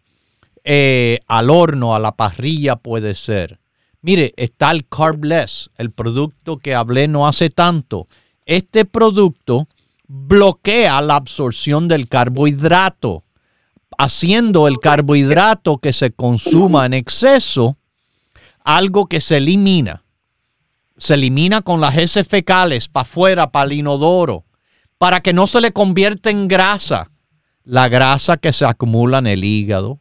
Eh, 0.63 1.19
al 1.27 1.49
horno, 1.49 1.95
a 1.95 1.99
la 1.99 2.15
parrilla 2.15 2.75
puede 2.75 3.15
ser. 3.15 3.59
Mire, 4.01 4.33
está 4.37 4.71
el 4.71 4.87
Carbless, 4.87 5.71
el 5.77 5.91
producto 5.91 6.57
que 6.57 6.75
hablé 6.75 7.07
no 7.07 7.27
hace 7.27 7.49
tanto. 7.49 8.07
Este 8.45 8.85
producto 8.85 9.67
bloquea 10.07 11.01
la 11.01 11.15
absorción 11.15 11.87
del 11.87 12.07
carbohidrato. 12.07 13.23
haciendo 13.97 14.67
el 14.67 14.79
carbohidrato 14.79 15.77
que 15.77 15.93
se 15.93 16.11
consuma 16.11 16.85
en 16.85 16.93
exceso 16.93 17.77
algo 18.65 19.05
que 19.05 19.21
se 19.21 19.37
elimina. 19.37 20.03
Se 20.97 21.13
elimina 21.13 21.61
con 21.61 21.79
las 21.79 21.95
heces 21.97 22.27
fecales 22.27 22.89
para 22.89 23.03
afuera, 23.03 23.51
para 23.51 23.65
el 23.65 23.73
inodoro, 23.73 24.44
para 25.05 25.21
que 25.21 25.33
no 25.33 25.45
se 25.45 25.61
le 25.61 25.71
convierta 25.71 26.31
en 26.31 26.47
grasa. 26.47 27.11
La 27.63 27.89
grasa 27.89 28.37
que 28.37 28.51
se 28.51 28.65
acumula 28.65 29.19
en 29.19 29.27
el 29.27 29.43
hígado, 29.43 29.99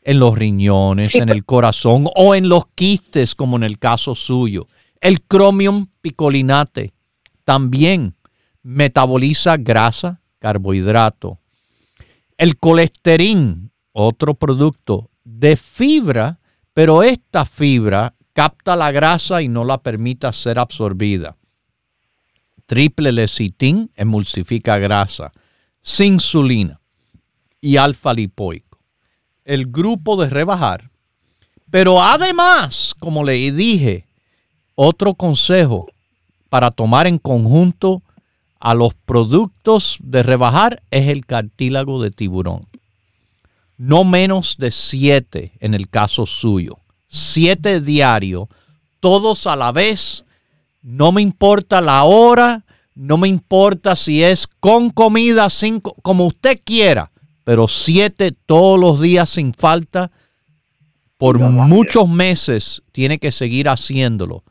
en 0.00 0.20
los 0.20 0.38
riñones, 0.38 1.16
en 1.16 1.28
el 1.28 1.44
corazón 1.44 2.08
o 2.16 2.34
en 2.34 2.48
los 2.48 2.64
quistes, 2.74 3.34
como 3.34 3.58
en 3.58 3.62
el 3.62 3.78
caso 3.78 4.14
suyo. 4.14 4.68
El 5.02 5.20
cromium 5.20 5.88
picolinate 6.00 6.94
también 7.44 8.16
metaboliza 8.62 9.58
grasa, 9.58 10.22
carbohidrato. 10.38 11.38
El 12.38 12.56
colesterín, 12.56 13.70
otro 13.92 14.32
producto 14.32 15.10
de 15.24 15.58
fibra, 15.58 16.40
pero 16.72 17.02
esta 17.02 17.44
fibra 17.44 18.14
capta 18.32 18.76
la 18.76 18.90
grasa 18.92 19.42
y 19.42 19.48
no 19.48 19.62
la 19.66 19.76
permite 19.82 20.32
ser 20.32 20.58
absorbida. 20.58 21.36
Triple 22.66 23.12
lecitin 23.12 23.90
emulsifica 23.96 24.78
grasa, 24.78 25.32
insulina 26.00 26.80
y 27.60 27.76
alfa 27.76 28.12
lipoico. 28.12 28.78
El 29.44 29.66
grupo 29.66 30.16
de 30.16 30.28
rebajar. 30.28 30.90
Pero 31.70 32.02
además, 32.02 32.94
como 32.98 33.24
le 33.24 33.52
dije, 33.52 34.06
otro 34.74 35.14
consejo 35.14 35.86
para 36.48 36.70
tomar 36.70 37.06
en 37.06 37.18
conjunto 37.18 38.02
a 38.60 38.74
los 38.74 38.94
productos 38.94 39.98
de 40.00 40.22
rebajar 40.22 40.82
es 40.90 41.08
el 41.08 41.24
cartílago 41.26 42.02
de 42.02 42.10
tiburón. 42.10 42.66
No 43.76 44.04
menos 44.04 44.56
de 44.58 44.70
siete 44.70 45.52
en 45.60 45.74
el 45.74 45.88
caso 45.88 46.26
suyo. 46.26 46.78
Siete 47.08 47.80
diarios, 47.80 48.48
todos 49.00 49.46
a 49.46 49.54
la 49.54 49.72
vez. 49.72 50.24
No 50.86 51.10
me 51.10 51.20
importa 51.20 51.80
la 51.80 52.04
hora, 52.04 52.64
no 52.94 53.18
me 53.18 53.26
importa 53.26 53.96
si 53.96 54.22
es 54.22 54.46
con 54.46 54.90
comida, 54.90 55.50
sin, 55.50 55.80
como 55.80 56.26
usted 56.26 56.60
quiera, 56.62 57.10
pero 57.42 57.66
siete 57.66 58.30
todos 58.30 58.78
los 58.78 59.00
días 59.00 59.28
sin 59.30 59.52
falta. 59.52 60.12
Por 61.18 61.40
muchos 61.40 62.08
meses 62.08 62.84
tiene 62.92 63.18
que 63.18 63.32
seguir 63.32 63.68
haciéndolo. 63.68 64.44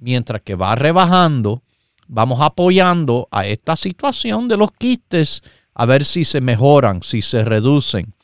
Mientras 0.00 0.40
que 0.40 0.54
va 0.54 0.76
rebajando, 0.76 1.62
vamos 2.08 2.40
apoyando 2.40 3.28
a 3.30 3.46
esta 3.46 3.76
situación 3.76 4.48
de 4.48 4.56
los 4.56 4.72
quistes 4.72 5.42
a 5.74 5.84
ver 5.84 6.06
si 6.06 6.24
se 6.24 6.40
mejoran, 6.40 7.02
si 7.02 7.20
se 7.20 7.44
reducen. 7.44 8.14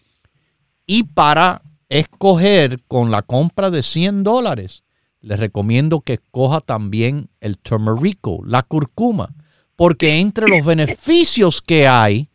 Y 0.87 1.03
para 1.03 1.61
escoger 1.91 2.83
con 2.89 3.11
la 3.11 3.21
compra 3.21 3.71
de 3.71 3.83
100 3.83 4.25
dólares, 4.25 4.85
les 5.21 5.39
recomiendo 5.39 6.01
que 6.01 6.15
escoja 6.15 6.61
también 6.61 7.29
el 7.41 7.59
turmerico, 7.59 8.41
la 8.45 8.63
curcuma, 8.63 9.35
porque 9.77 10.21
entre 10.21 10.49
los 10.49 10.65
beneficios 10.65 11.61
que 11.63 11.87
hay, 11.87 12.29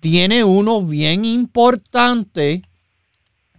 tiene 0.00 0.44
uno 0.44 0.82
bien 0.82 1.24
importante 1.24 2.62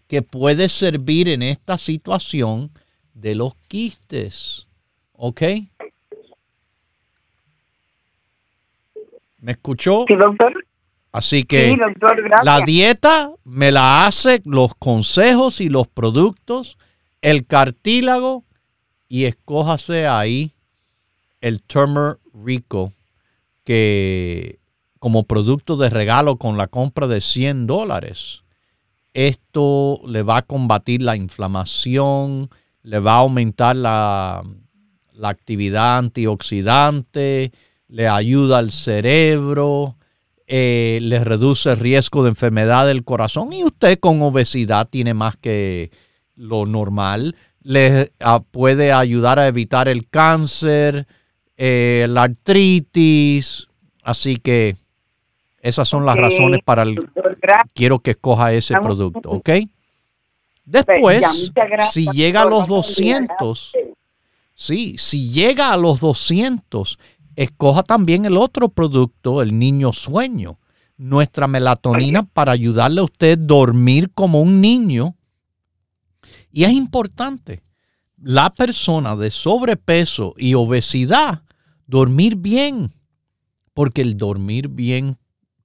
que 0.07 0.21
puede 0.21 0.69
servir 0.69 1.29
en 1.29 1.43
esta 1.43 1.77
situación 1.77 2.71
de 3.13 3.35
los 3.35 3.53
quistes. 3.67 4.67
¿Ok? 5.13 5.41
¿Me 9.37 9.51
escuchó? 9.51 10.05
Sí, 10.07 10.15
doctor. 10.15 10.65
Así 11.11 11.43
que 11.43 11.75
la 12.43 12.61
dieta 12.61 13.31
me 13.43 13.71
la 13.71 14.05
hace 14.05 14.41
los 14.45 14.75
consejos 14.75 15.59
y 15.59 15.69
los 15.69 15.87
productos, 15.87 16.77
el 17.21 17.47
cartílago 17.47 18.43
y 19.09 19.25
escójase 19.25 20.07
ahí 20.07 20.53
el 21.41 21.61
Turmer 21.61 22.19
Rico 22.33 22.93
que 23.65 24.59
como 24.99 25.23
producto 25.23 25.75
de 25.75 25.89
regalo 25.89 26.37
con 26.37 26.57
la 26.57 26.67
compra 26.67 27.07
de 27.07 27.21
100 27.21 27.67
dólares. 27.67 28.43
Esto 29.13 30.01
le 30.05 30.23
va 30.23 30.37
a 30.37 30.41
combatir 30.43 31.01
la 31.01 31.15
inflamación, 31.15 32.49
le 32.83 32.99
va 32.99 33.13
a 33.13 33.19
aumentar 33.19 33.75
la, 33.75 34.43
la 35.13 35.29
actividad 35.29 35.97
antioxidante, 35.97 37.51
le 37.87 38.07
ayuda 38.07 38.59
al 38.59 38.71
cerebro, 38.71 39.95
eh, 40.47 40.99
le 41.01 41.23
reduce 41.23 41.71
el 41.71 41.77
riesgo 41.77 42.23
de 42.23 42.29
enfermedad 42.29 42.87
del 42.87 43.03
corazón 43.03 43.53
y 43.53 43.63
usted 43.63 43.99
con 43.99 44.21
obesidad 44.21 44.87
tiene 44.89 45.13
más 45.13 45.37
que 45.37 45.91
lo 46.35 46.65
normal. 46.65 47.35
Le 47.69 48.11
ah, 48.19 48.39
puede 48.39 48.91
ayudar 48.91 49.37
a 49.37 49.47
evitar 49.47 49.87
el 49.87 50.09
cáncer, 50.09 51.05
eh, 51.55 52.07
la 52.09 52.23
artritis. 52.23 53.67
Así 54.01 54.37
que 54.37 54.75
esas 55.61 55.87
son 55.87 56.03
las 56.03 56.17
razones 56.17 56.61
para 56.65 56.81
el... 56.81 57.09
Quiero 57.75 57.99
que 57.99 58.11
escoja 58.11 58.53
ese 58.53 58.73
producto, 58.81 59.29
¿ok? 59.29 59.49
Después, 60.65 61.51
si 61.91 62.07
llega 62.11 62.41
a 62.41 62.45
los 62.45 62.67
200, 62.67 63.73
sí, 64.55 64.95
si 64.97 65.29
llega 65.31 65.71
a 65.71 65.77
los 65.77 65.99
200, 65.99 66.97
escoja 67.35 67.83
también 67.83 68.25
el 68.25 68.37
otro 68.37 68.69
producto, 68.69 69.41
el 69.41 69.57
niño 69.57 69.93
sueño, 69.93 70.59
nuestra 70.97 71.47
melatonina 71.47 72.23
para 72.23 72.51
ayudarle 72.51 73.01
a 73.01 73.05
usted 73.05 73.39
a 73.39 73.41
dormir 73.41 74.11
como 74.13 74.41
un 74.41 74.59
niño. 74.59 75.15
Y 76.51 76.63
es 76.63 76.71
importante, 76.71 77.63
la 78.17 78.49
persona 78.49 79.15
de 79.15 79.31
sobrepeso 79.31 80.33
y 80.37 80.53
obesidad, 80.53 81.43
dormir 81.87 82.35
bien, 82.35 82.93
porque 83.73 84.01
el 84.01 84.17
dormir 84.17 84.67
bien 84.67 85.17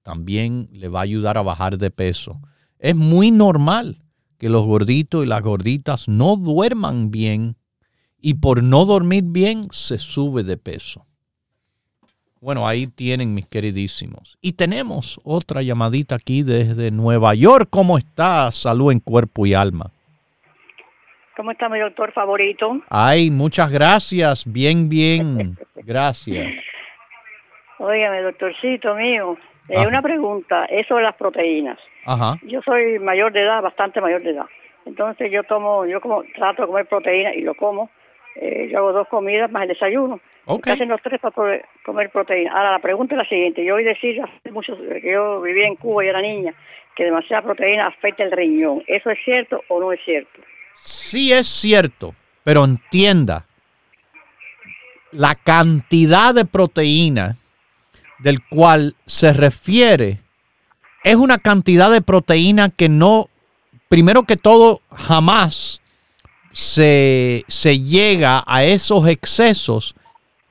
también 0.03 0.69
le 0.71 0.87
va 0.87 0.99
a 0.99 1.03
ayudar 1.03 1.37
a 1.37 1.41
bajar 1.41 1.77
de 1.77 1.91
peso. 1.91 2.39
Es 2.79 2.95
muy 2.95 3.31
normal 3.31 4.03
que 4.37 4.49
los 4.49 4.65
gorditos 4.65 5.25
y 5.25 5.27
las 5.27 5.41
gorditas 5.41 6.07
no 6.07 6.35
duerman 6.35 7.11
bien 7.11 7.57
y 8.21 8.35
por 8.35 8.63
no 8.63 8.85
dormir 8.85 9.23
bien 9.27 9.63
se 9.71 9.97
sube 9.97 10.43
de 10.43 10.57
peso. 10.57 11.05
Bueno, 12.41 12.67
ahí 12.67 12.85
tienen 12.85 13.33
mis 13.33 13.47
queridísimos. 13.47 14.37
Y 14.39 14.53
tenemos 14.53 15.19
otra 15.23 15.63
llamadita 15.63 16.15
aquí 16.15 16.43
desde 16.43 16.91
Nueva 16.91 17.33
York. 17.33 17.69
¿Cómo 17.71 17.97
está? 17.97 18.51
Salud 18.51 18.91
en 18.91 18.99
cuerpo 18.99 19.47
y 19.47 19.55
alma. 19.55 19.91
¿Cómo 21.35 21.51
está 21.51 21.67
mi 21.67 21.79
doctor 21.79 22.11
favorito? 22.13 22.79
Ay, 22.89 23.29
muchas 23.29 23.71
gracias. 23.71 24.45
Bien, 24.51 24.87
bien. 24.87 25.57
Gracias. 25.75 26.47
Óigame, 27.77 28.21
doctorcito 28.21 28.95
mío, 28.95 29.37
eh, 29.67 29.85
una 29.85 30.01
pregunta, 30.01 30.65
eso 30.65 30.95
de 30.95 31.03
las 31.03 31.15
proteínas. 31.15 31.77
Ajá. 32.05 32.35
Yo 32.43 32.61
soy 32.61 32.99
mayor 32.99 33.33
de 33.33 33.41
edad, 33.41 33.61
bastante 33.61 33.99
mayor 33.99 34.23
de 34.23 34.31
edad. 34.31 34.45
Entonces 34.85 35.29
yo 35.31 35.43
tomo, 35.43 35.85
yo 35.85 35.99
como 35.99 36.23
trato 36.35 36.61
de 36.61 36.67
comer 36.67 36.85
proteínas 36.85 37.35
y 37.35 37.41
lo 37.41 37.53
como. 37.55 37.89
Eh, 38.35 38.69
yo 38.71 38.79
hago 38.79 38.93
dos 38.93 39.07
comidas 39.07 39.51
más 39.51 39.63
el 39.63 39.69
desayuno. 39.69 40.19
Okay. 40.45 40.73
Hacen 40.73 40.89
los 40.89 41.01
tres 41.01 41.19
para 41.19 41.33
comer 41.83 42.09
proteína. 42.11 42.51
Ahora, 42.51 42.71
la 42.71 42.79
pregunta 42.79 43.15
es 43.15 43.17
la 43.17 43.27
siguiente. 43.27 43.65
Yo 43.65 43.75
oí 43.75 43.83
decir 43.83 44.21
hace 44.21 44.51
mucho 44.51 44.77
que 44.77 45.11
yo 45.11 45.41
vivía 45.41 45.67
en 45.67 45.75
Cuba 45.75 46.05
y 46.05 46.07
era 46.07 46.21
niña 46.21 46.53
que 46.95 47.03
demasiada 47.03 47.41
proteína 47.41 47.87
afecta 47.87 48.23
el 48.23 48.31
riñón. 48.31 48.83
¿Eso 48.87 49.09
es 49.09 49.19
cierto 49.25 49.61
o 49.67 49.79
no 49.79 49.91
es 49.91 49.99
cierto? 50.05 50.41
Sí 50.83 51.31
es 51.31 51.47
cierto, 51.47 52.15
pero 52.43 52.63
entienda, 52.63 53.45
la 55.11 55.35
cantidad 55.35 56.33
de 56.33 56.45
proteína 56.45 57.37
del 58.19 58.43
cual 58.43 58.95
se 59.05 59.33
refiere 59.33 60.21
es 61.03 61.15
una 61.15 61.37
cantidad 61.37 61.91
de 61.91 62.01
proteína 62.01 62.69
que 62.69 62.89
no, 62.89 63.29
primero 63.89 64.23
que 64.23 64.37
todo, 64.37 64.81
jamás 64.91 65.81
se, 66.51 67.45
se 67.47 67.79
llega 67.79 68.43
a 68.47 68.63
esos 68.63 69.07
excesos 69.07 69.95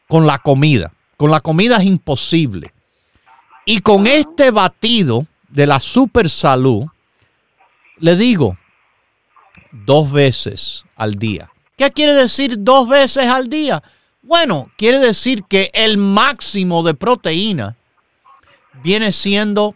con 0.09 0.27
la 0.27 0.39
comida. 0.39 0.93
Con 1.17 1.31
la 1.31 1.41
comida 1.41 1.79
es 1.79 1.85
imposible. 1.85 2.73
Y 3.67 3.81
con 3.81 4.07
este 4.07 4.51
batido 4.51 5.27
de 5.49 5.67
la 5.67 5.81
super 5.81 6.29
salud, 6.29 6.87
le 7.99 8.17
digo, 8.17 8.57
dos 9.85 10.11
veces 10.11 10.85
al 10.97 11.17
día. 11.17 11.51
¿Qué 11.77 11.91
quiere 11.91 12.15
decir 12.15 12.57
dos 12.59 12.89
veces 12.89 13.27
al 13.27 13.49
día? 13.49 13.83
Bueno, 14.23 14.71
quiere 14.79 15.01
decir 15.01 15.45
que 15.45 15.71
el 15.75 15.99
máximo 15.99 16.83
de 16.83 16.95
proteína 16.95 17.77
viene 18.83 19.13
siendo, 19.13 19.75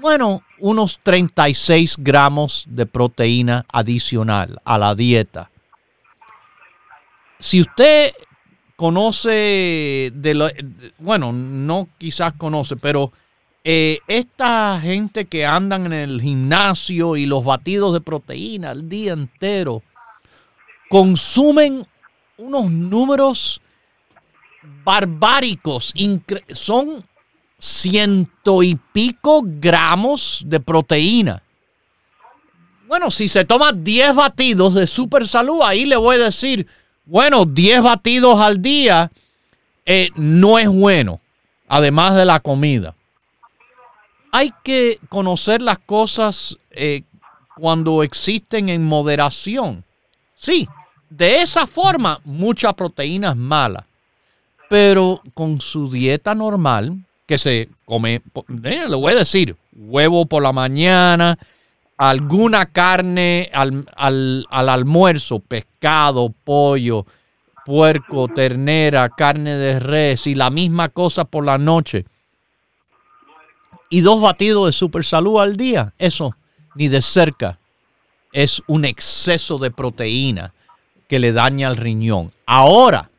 bueno, 0.00 0.42
unos 0.58 0.98
36 1.02 1.96
gramos 1.98 2.64
de 2.68 2.86
proteína 2.86 3.66
adicional 3.70 4.60
a 4.64 4.78
la 4.78 4.94
dieta. 4.94 5.50
Si 7.38 7.60
usted 7.60 8.12
conoce 8.76 10.10
de 10.14 10.34
lo, 10.34 10.48
bueno, 10.98 11.32
no 11.32 11.88
quizás 11.98 12.32
conoce, 12.34 12.76
pero 12.76 13.12
eh, 13.62 13.98
esta 14.08 14.80
gente 14.80 15.26
que 15.26 15.44
andan 15.44 15.86
en 15.86 15.92
el 15.92 16.20
gimnasio 16.20 17.16
y 17.16 17.26
los 17.26 17.44
batidos 17.44 17.92
de 17.92 18.00
proteína 18.00 18.72
el 18.72 18.88
día 18.88 19.12
entero 19.12 19.82
consumen 20.88 21.86
unos 22.38 22.70
números 22.70 23.60
barbáricos. 24.84 25.92
Son 26.50 27.04
ciento 27.58 28.62
y 28.62 28.76
pico 28.92 29.42
gramos 29.44 30.42
de 30.46 30.58
proteína. 30.60 31.42
Bueno, 32.88 33.10
si 33.10 33.28
se 33.28 33.44
toma 33.44 33.72
10 33.72 34.16
batidos 34.16 34.74
de 34.74 34.86
super 34.86 35.26
salud, 35.26 35.60
ahí 35.62 35.84
le 35.84 35.96
voy 35.96 36.16
a 36.16 36.24
decir, 36.24 36.66
bueno, 37.04 37.44
10 37.44 37.82
batidos 37.82 38.40
al 38.40 38.60
día 38.60 39.12
eh, 39.86 40.08
no 40.16 40.58
es 40.58 40.68
bueno, 40.68 41.20
además 41.68 42.16
de 42.16 42.24
la 42.24 42.40
comida. 42.40 42.96
Hay 44.32 44.52
que 44.62 44.98
conocer 45.08 45.60
las 45.62 45.78
cosas 45.78 46.58
eh, 46.70 47.02
cuando 47.56 48.02
existen 48.02 48.68
en 48.68 48.84
moderación. 48.84 49.84
Sí, 50.34 50.68
de 51.10 51.42
esa 51.42 51.66
forma 51.66 52.20
mucha 52.24 52.72
proteína 52.72 53.30
es 53.30 53.36
mala, 53.36 53.86
pero 54.68 55.20
con 55.34 55.60
su 55.60 55.90
dieta 55.90 56.34
normal, 56.34 57.04
que 57.26 57.36
se 57.36 57.68
come, 57.84 58.22
eh, 58.64 58.84
le 58.88 58.96
voy 58.96 59.12
a 59.12 59.16
decir, 59.16 59.56
huevo 59.72 60.26
por 60.26 60.42
la 60.42 60.52
mañana, 60.52 61.38
alguna 61.96 62.64
carne 62.66 63.50
al, 63.52 63.84
al, 63.94 64.46
almuerzo, 64.48 65.38
pescado, 65.38 66.32
pollo, 66.44 67.04
puerco, 67.66 68.26
ternera, 68.28 69.10
carne 69.10 69.54
de 69.54 69.78
res 69.78 70.26
y 70.26 70.34
la 70.34 70.48
misma 70.48 70.88
cosa 70.88 71.24
por 71.24 71.44
la 71.44 71.58
noche. 71.58 72.06
Y 73.90 74.00
dos 74.00 74.20
batidos 74.20 74.66
de 74.66 74.72
super 74.72 75.04
salud 75.04 75.40
al 75.40 75.56
día. 75.56 75.92
Eso 75.98 76.34
ni 76.74 76.88
de 76.88 77.02
cerca 77.02 77.58
es 78.32 78.62
un 78.66 78.84
exceso 78.84 79.58
de 79.58 79.70
proteína 79.70 80.54
que 81.08 81.18
le 81.18 81.32
daña 81.32 81.68
al 81.68 81.76
riñón. 81.76 82.32
Ahora, 82.46 83.10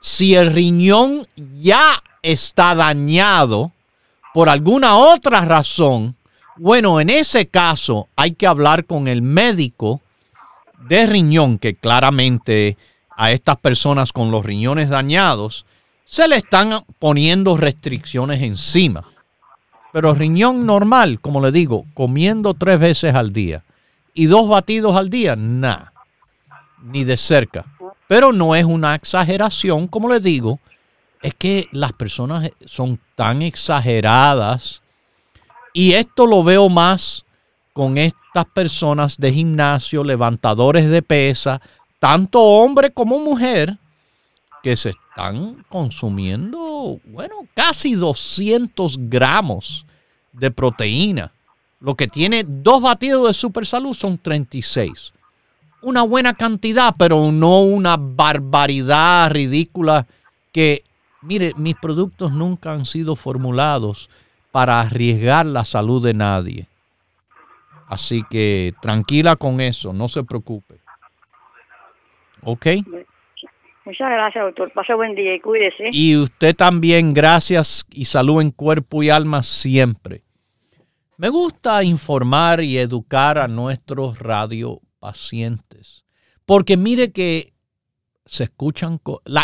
si 0.00 0.34
el 0.34 0.52
riñón 0.52 1.26
ya 1.36 2.02
está 2.22 2.74
dañado 2.74 3.72
por 4.32 4.48
alguna 4.48 4.96
otra 4.96 5.42
razón, 5.42 6.16
bueno, 6.56 7.00
en 7.00 7.10
ese 7.10 7.46
caso 7.46 8.08
hay 8.16 8.32
que 8.32 8.46
hablar 8.46 8.86
con 8.86 9.08
el 9.08 9.22
médico 9.22 10.00
de 10.88 11.06
riñón, 11.06 11.58
que 11.58 11.74
claramente 11.74 12.76
a 13.16 13.32
estas 13.32 13.56
personas 13.56 14.12
con 14.12 14.30
los 14.30 14.44
riñones 14.44 14.88
dañados 14.88 15.66
se 16.04 16.26
le 16.28 16.36
están 16.36 16.84
poniendo 16.98 17.56
restricciones 17.56 18.42
encima. 18.42 19.04
Pero 19.98 20.14
riñón 20.14 20.64
normal, 20.64 21.20
como 21.20 21.40
le 21.40 21.50
digo, 21.50 21.84
comiendo 21.92 22.54
tres 22.54 22.78
veces 22.78 23.16
al 23.16 23.32
día 23.32 23.64
y 24.14 24.26
dos 24.26 24.48
batidos 24.48 24.96
al 24.96 25.08
día, 25.10 25.34
nada 25.34 25.92
ni 26.84 27.02
de 27.02 27.16
cerca. 27.16 27.66
Pero 28.06 28.32
no 28.32 28.54
es 28.54 28.64
una 28.64 28.94
exageración, 28.94 29.88
como 29.88 30.08
les 30.08 30.22
digo, 30.22 30.60
es 31.20 31.34
que 31.34 31.66
las 31.72 31.92
personas 31.94 32.48
son 32.64 33.00
tan 33.16 33.42
exageradas 33.42 34.82
y 35.72 35.94
esto 35.94 36.28
lo 36.28 36.44
veo 36.44 36.68
más 36.68 37.24
con 37.72 37.98
estas 37.98 38.44
personas 38.54 39.16
de 39.16 39.32
gimnasio, 39.32 40.04
levantadores 40.04 40.88
de 40.90 41.02
pesa, 41.02 41.60
tanto 41.98 42.40
hombre 42.40 42.92
como 42.92 43.18
mujer, 43.18 43.76
que 44.62 44.76
se 44.76 44.90
están 44.90 45.64
consumiendo, 45.68 47.00
bueno, 47.04 47.34
casi 47.54 47.96
200 47.96 48.96
gramos 49.08 49.84
de 50.38 50.50
proteína. 50.50 51.32
Lo 51.80 51.94
que 51.94 52.08
tiene 52.08 52.44
dos 52.46 52.82
batidos 52.82 53.28
de 53.28 53.34
super 53.34 53.64
salud 53.64 53.94
son 53.94 54.18
36 54.18 55.12
una 55.82 56.02
buena 56.02 56.34
cantidad, 56.34 56.94
pero 56.98 57.30
no 57.32 57.62
una 57.62 57.96
barbaridad 57.98 59.30
ridícula 59.30 60.06
que, 60.52 60.82
mire, 61.22 61.52
mis 61.56 61.76
productos 61.76 62.32
nunca 62.32 62.72
han 62.72 62.84
sido 62.84 63.16
formulados 63.16 64.10
para 64.50 64.80
arriesgar 64.80 65.46
la 65.46 65.64
salud 65.64 66.04
de 66.04 66.14
nadie. 66.14 66.66
Así 67.86 68.22
que 68.28 68.74
tranquila 68.82 69.36
con 69.36 69.60
eso, 69.60 69.92
no 69.92 70.08
se 70.08 70.22
preocupe. 70.24 70.76
¿Ok? 72.42 72.66
Muchas 73.84 74.10
gracias, 74.10 74.44
doctor. 74.44 74.70
Pase 74.72 74.92
buen 74.94 75.14
día 75.14 75.34
y 75.34 75.40
cuídese. 75.40 75.88
Y 75.92 76.16
usted 76.16 76.54
también, 76.54 77.14
gracias 77.14 77.86
y 77.90 78.04
salud 78.04 78.42
en 78.42 78.50
cuerpo 78.50 79.02
y 79.02 79.08
alma 79.08 79.42
siempre. 79.42 80.20
Me 81.18 81.30
gusta 81.30 81.82
informar 81.82 82.62
y 82.62 82.78
educar 82.78 83.38
a 83.38 83.48
nuestros 83.48 84.20
radio 84.20 84.80
pacientes. 85.00 86.04
Porque 86.46 86.76
mire 86.76 87.10
que 87.10 87.54
se 88.24 88.44
escuchan... 88.44 89.00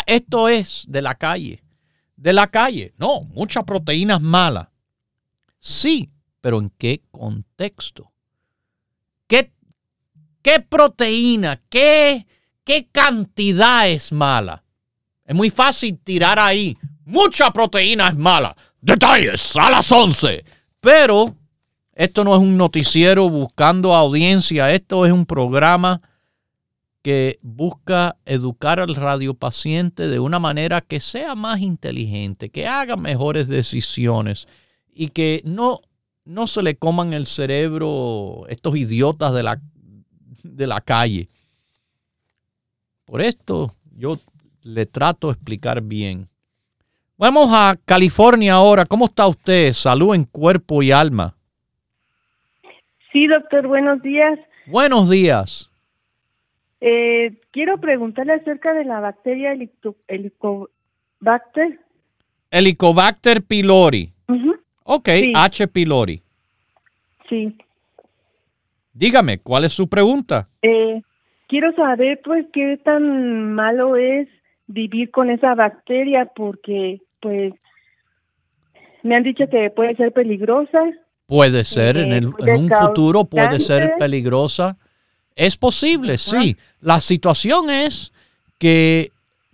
Esto 0.07 0.47
es 0.47 0.85
de 0.87 1.01
la 1.01 1.15
calle. 1.15 1.61
De 2.15 2.31
la 2.31 2.47
calle. 2.47 2.93
No, 2.97 3.23
mucha 3.23 3.63
proteína 3.63 4.15
es 4.15 4.21
mala. 4.21 4.71
Sí, 5.59 6.09
pero 6.39 6.59
¿en 6.59 6.69
qué 6.69 7.03
contexto? 7.11 8.13
¿Qué, 9.27 9.51
qué 10.41 10.61
proteína, 10.61 11.61
qué, 11.67 12.25
qué 12.63 12.87
cantidad 12.89 13.89
es 13.89 14.13
mala? 14.13 14.63
Es 15.25 15.35
muy 15.35 15.49
fácil 15.49 15.99
tirar 15.99 16.39
ahí. 16.39 16.77
Mucha 17.03 17.51
proteína 17.51 18.07
es 18.07 18.15
mala. 18.15 18.55
Detalles 18.79 19.57
a 19.57 19.69
las 19.69 19.91
11. 19.91 20.45
Pero 20.79 21.35
esto 21.95 22.25
no 22.25 22.35
es 22.35 22.41
un 22.41 22.57
noticiero 22.57 23.29
buscando 23.29 23.95
audiencia, 23.95 24.71
esto 24.73 25.05
es 25.05 25.13
un 25.13 25.25
programa 25.25 26.01
que 27.01 27.39
busca 27.41 28.17
educar 28.25 28.79
al 28.79 28.95
radiopaciente 28.95 30.07
de 30.07 30.19
una 30.19 30.39
manera 30.39 30.81
que 30.81 30.99
sea 30.99 31.35
más 31.35 31.61
inteligente, 31.61 32.49
que 32.49 32.67
haga 32.67 32.97
mejores 32.97 33.47
decisiones 33.47 34.47
y 34.91 35.09
que 35.09 35.41
no, 35.45 35.81
no 36.25 36.47
se 36.47 36.63
le 36.63 36.75
coman 36.75 37.13
el 37.13 37.27
cerebro 37.27 38.45
estos 38.49 38.75
idiotas 38.75 39.33
de 39.33 39.43
la, 39.43 39.61
de 40.43 40.67
la 40.67 40.81
calle. 40.81 41.29
Por 43.05 43.21
esto 43.21 43.75
yo 43.95 44.19
le 44.63 44.85
trato 44.85 45.27
de 45.27 45.33
explicar 45.33 45.81
bien. 45.81 46.27
Vamos 47.17 47.49
a 47.53 47.75
California 47.85 48.55
ahora. 48.55 48.83
¿Cómo 48.83 49.05
está 49.05 49.27
usted? 49.27 49.71
Salud 49.73 50.15
en 50.15 50.25
cuerpo 50.25 50.81
y 50.81 50.91
alma. 50.91 51.34
Sí, 53.15 53.27
doctor, 53.27 53.65
buenos 53.65 54.01
días. 54.01 54.37
Buenos 54.65 55.09
días. 55.09 55.71
Eh, 56.81 57.31
quiero 57.51 57.77
preguntarle 57.79 58.33
acerca 58.33 58.73
de 58.73 58.83
la 58.83 58.99
bacteria 58.99 59.55
Helicobacter. 60.09 61.79
Helicobacter 62.51 63.41
pylori. 63.41 64.11
Ok, 64.83 65.07
H. 65.33 65.67
pylori. 65.69 66.21
Sí. 67.29 67.55
Dígame, 68.93 69.37
¿cuál 69.37 69.63
es 69.63 69.71
su 69.71 69.87
pregunta? 69.87 70.49
Eh, 70.61 71.01
quiero 71.47 71.71
saber, 71.71 72.19
pues, 72.21 72.45
qué 72.51 72.77
tan 72.83 73.53
malo 73.53 73.95
es 73.95 74.27
vivir 74.67 75.09
con 75.11 75.29
esa 75.29 75.55
bacteria, 75.55 76.29
porque, 76.35 76.99
pues, 77.21 77.53
me 79.03 79.15
han 79.15 79.23
dicho 79.23 79.47
que 79.47 79.69
puede 79.69 79.95
ser 79.95 80.11
peligrosa 80.11 80.81
Puede 81.25 81.63
ser, 81.63 81.97
en, 81.97 82.13
el, 82.13 82.27
un 82.27 82.69
futuro 82.69 83.25
puede 83.25 83.59
ser 83.59 83.93
peligrosa. 83.97 84.77
Es 85.35 85.57
posible, 85.57 86.17
sí. 86.17 86.55
La 86.81 87.01
situación 87.01 87.69
es 87.69 88.11
que 88.57 89.11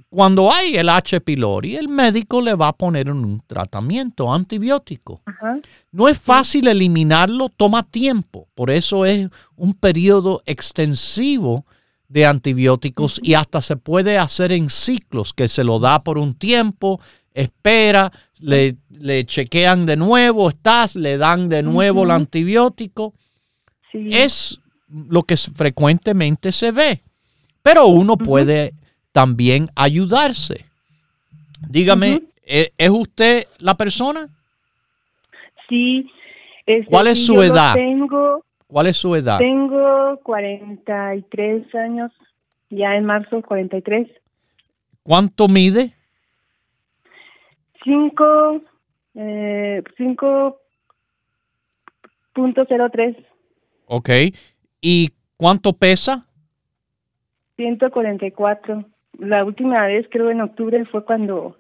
cuando 0.10 0.52
hay 0.52 0.76
el 0.76 0.90
H. 0.90 1.22
pylori, 1.22 1.78
el 1.78 1.88
médico 1.88 2.42
le 2.42 2.54
va 2.54 2.68
a 2.68 2.74
poner 2.74 3.10
un 3.10 3.42
tratamiento 3.48 4.32
antibiótico. 4.32 5.22
No 5.94 6.10
es 6.10 6.20
fácil 6.20 6.68
eliminarlo, 6.68 7.48
toma 7.48 7.84
tiempo. 7.84 8.50
Por 8.54 8.70
eso 8.70 9.06
es 9.06 9.30
un 9.56 9.74
periodo 9.74 10.42
extensivo 10.46 11.66
de 12.10 12.26
antibióticos 12.26 13.22
y 13.24 13.36
hasta 13.36 13.62
se 13.62 13.78
puede 13.78 14.18
hacer 14.18 14.52
en 14.52 14.70
ciclos, 14.70 15.32
que 15.32 15.48
se 15.48 15.64
lo 15.64 15.80
da 15.80 16.04
por 16.04 16.18
un 16.18 16.36
tiempo, 16.36 17.00
espera, 17.34 18.12
le, 18.40 18.76
chequean 19.26 19.86
de 19.86 19.96
nuevo, 19.98 20.50
estás, 20.50 20.96
le 20.96 21.18
dan 21.18 21.50
de 21.50 21.64
nuevo 21.64 22.04
el 22.04 22.12
antibiótico. 22.12 23.14
Es 23.94 24.60
lo 24.90 25.24
que 25.24 25.36
frecuentemente 25.38 26.52
se 26.52 26.72
ve. 26.72 27.02
Pero 27.62 27.88
uno 27.88 28.18
puede 28.18 28.74
también 29.12 29.70
ayudarse. 29.76 30.66
Dígame, 31.70 32.22
¿e, 32.46 32.72
¿es 32.78 32.90
usted 32.90 33.46
la 33.60 33.76
persona? 33.76 34.30
Sí. 35.70 36.10
¿Cuál 36.90 37.08
es 37.08 37.26
su 37.26 37.42
edad? 37.42 37.74
Tengo, 37.74 38.44
¿Cuál 38.68 38.88
es 38.88 38.98
su 38.98 39.16
edad? 39.16 39.38
Tengo 39.40 40.20
43 40.24 41.76
años, 41.76 42.12
ya 42.70 42.96
en 42.96 43.06
marzo 43.06 43.42
43. 43.42 44.08
¿Cuánto 45.04 45.48
mide? 45.48 45.94
Cinco, 47.84 48.62
eh, 49.16 49.84
cinco 49.98 50.58
.03. 52.36 53.16
Ok. 53.88 54.10
¿Y 54.80 55.10
cuánto 55.38 55.74
pesa? 55.74 56.26
144. 57.58 58.86
La 59.20 59.44
última 59.44 59.86
vez, 59.86 60.08
creo 60.10 60.30
en 60.30 60.42
octubre, 60.42 60.84
fue 60.86 61.04
cuando 61.06 61.58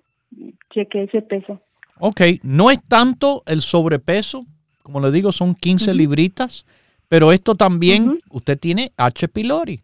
chequé 0.73 1.03
ese 1.03 1.21
peso. 1.21 1.61
Ok, 1.99 2.21
no 2.41 2.71
es 2.71 2.81
tanto 2.87 3.43
el 3.45 3.61
sobrepeso, 3.61 4.41
como 4.81 4.99
le 4.99 5.11
digo, 5.11 5.31
son 5.31 5.53
15 5.53 5.93
libritas, 5.93 6.65
pero 7.07 7.31
esto 7.31 7.55
también, 7.55 8.17
usted 8.31 8.57
tiene 8.57 8.91
H. 8.97 9.27
pylori. 9.27 9.83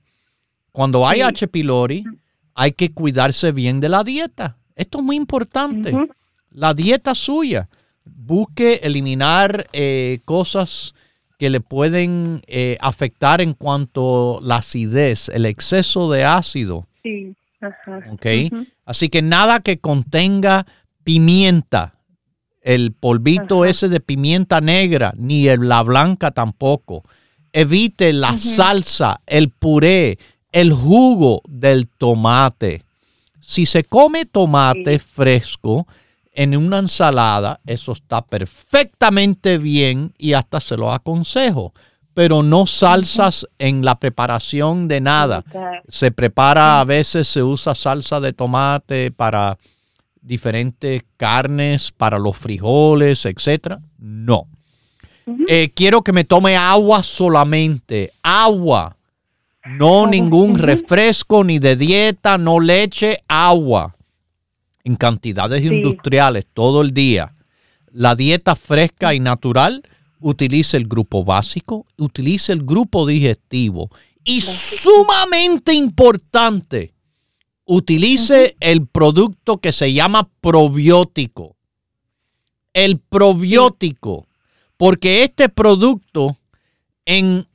Cuando 0.72 1.06
hay 1.06 1.22
H. 1.22 1.48
pylori, 1.48 2.04
hay 2.56 2.72
que 2.72 2.92
cuidarse 2.92 3.52
bien 3.52 3.80
de 3.80 3.90
la 3.90 4.04
dieta. 4.04 4.58
Esto 4.76 5.00
es 5.00 5.04
muy 5.04 5.16
importante. 5.16 5.92
La 6.52 6.74
dieta 6.74 7.16
suya. 7.16 7.70
Busque 8.06 8.82
eliminar 8.84 9.68
eh, 9.74 10.20
cosas 10.26 10.94
que 11.38 11.50
le 11.50 11.62
pueden 11.62 12.42
eh, 12.48 12.78
afectar 12.82 13.42
en 13.42 13.54
cuanto 13.54 14.40
a 14.40 14.42
la 14.42 14.56
acidez, 14.58 15.30
el 15.30 15.46
exceso 15.46 16.12
de 16.12 16.26
ácido. 16.26 16.88
Sí. 17.04 17.36
Así 18.86 19.10
que 19.10 19.22
nada 19.22 19.60
que 19.60 19.80
contenga 19.80 20.66
pimienta, 21.04 21.96
el 22.62 22.92
polvito 22.92 23.66
ese 23.66 23.90
de 23.90 24.00
pimienta 24.00 24.62
negra, 24.62 25.14
ni 25.18 25.46
la 25.46 25.82
blanca 25.84 26.32
tampoco. 26.32 27.04
Evite 27.54 28.14
la 28.14 28.38
salsa, 28.38 29.22
el 29.26 29.50
puré, 29.50 30.20
el 30.52 30.74
jugo 30.74 31.42
del 31.48 31.88
tomate. 31.88 32.84
Si 33.40 33.66
se 33.66 33.84
come 33.84 34.26
tomate 34.26 35.00
fresco 35.00 35.88
en 36.38 36.56
una 36.56 36.80
ensalada, 36.80 37.60
eso 37.66 37.92
está 37.92 38.22
perfectamente 38.22 39.58
bien 39.58 40.14
y 40.18 40.34
hasta 40.34 40.60
se 40.60 40.78
lo 40.78 40.94
aconsejo 40.94 41.74
pero 42.14 42.42
no 42.42 42.66
salsas 42.66 43.48
en 43.60 43.86
la 43.86 44.00
preparación 44.00 44.88
de 44.88 45.02
nada. 45.02 45.44
Se 45.88 46.10
prepara, 46.10 46.80
a 46.82 46.84
veces 46.84 47.28
se 47.28 47.44
usa 47.44 47.76
salsa 47.76 48.20
de 48.20 48.34
tomate 48.34 49.12
para 49.12 49.60
diferentes 50.20 51.04
carnes, 51.16 51.92
para 51.92 52.18
los 52.18 52.36
frijoles, 52.36 53.24
etc. 53.28 53.78
No. 54.00 54.48
Eh, 55.48 55.72
quiero 55.76 56.02
que 56.02 56.12
me 56.12 56.24
tome 56.24 56.56
agua 56.56 57.04
solamente, 57.04 58.14
agua. 58.24 58.98
No 59.64 60.08
ningún 60.08 60.56
refresco 60.56 61.44
ni 61.44 61.60
de 61.60 61.76
dieta, 61.76 62.40
no 62.40 62.60
leche, 62.60 63.20
agua. 63.28 63.97
En 64.88 64.96
cantidades 64.96 65.66
industriales 65.66 66.46
todo 66.54 66.82
el 66.82 66.92
día. 66.92 67.36
La 67.92 68.16
dieta 68.16 68.56
fresca 68.56 69.14
y 69.14 69.20
natural 69.20 69.84
utilice 70.22 70.78
el 70.78 70.88
grupo 70.88 71.26
básico, 71.26 71.86
utilice 71.98 72.54
el 72.54 72.64
grupo 72.64 73.06
digestivo. 73.06 73.90
Y 74.24 74.40
sumamente 74.40 75.74
importante, 75.74 76.94
utilice 77.66 78.56
el 78.62 78.88
producto 78.88 79.58
que 79.58 79.74
se 79.74 79.92
llama 79.92 80.30
probiótico. 80.40 81.58
El 82.72 82.98
probiótico, 82.98 84.26
porque 84.78 85.24
este 85.24 85.50
producto 85.50 86.38
en 87.04 87.46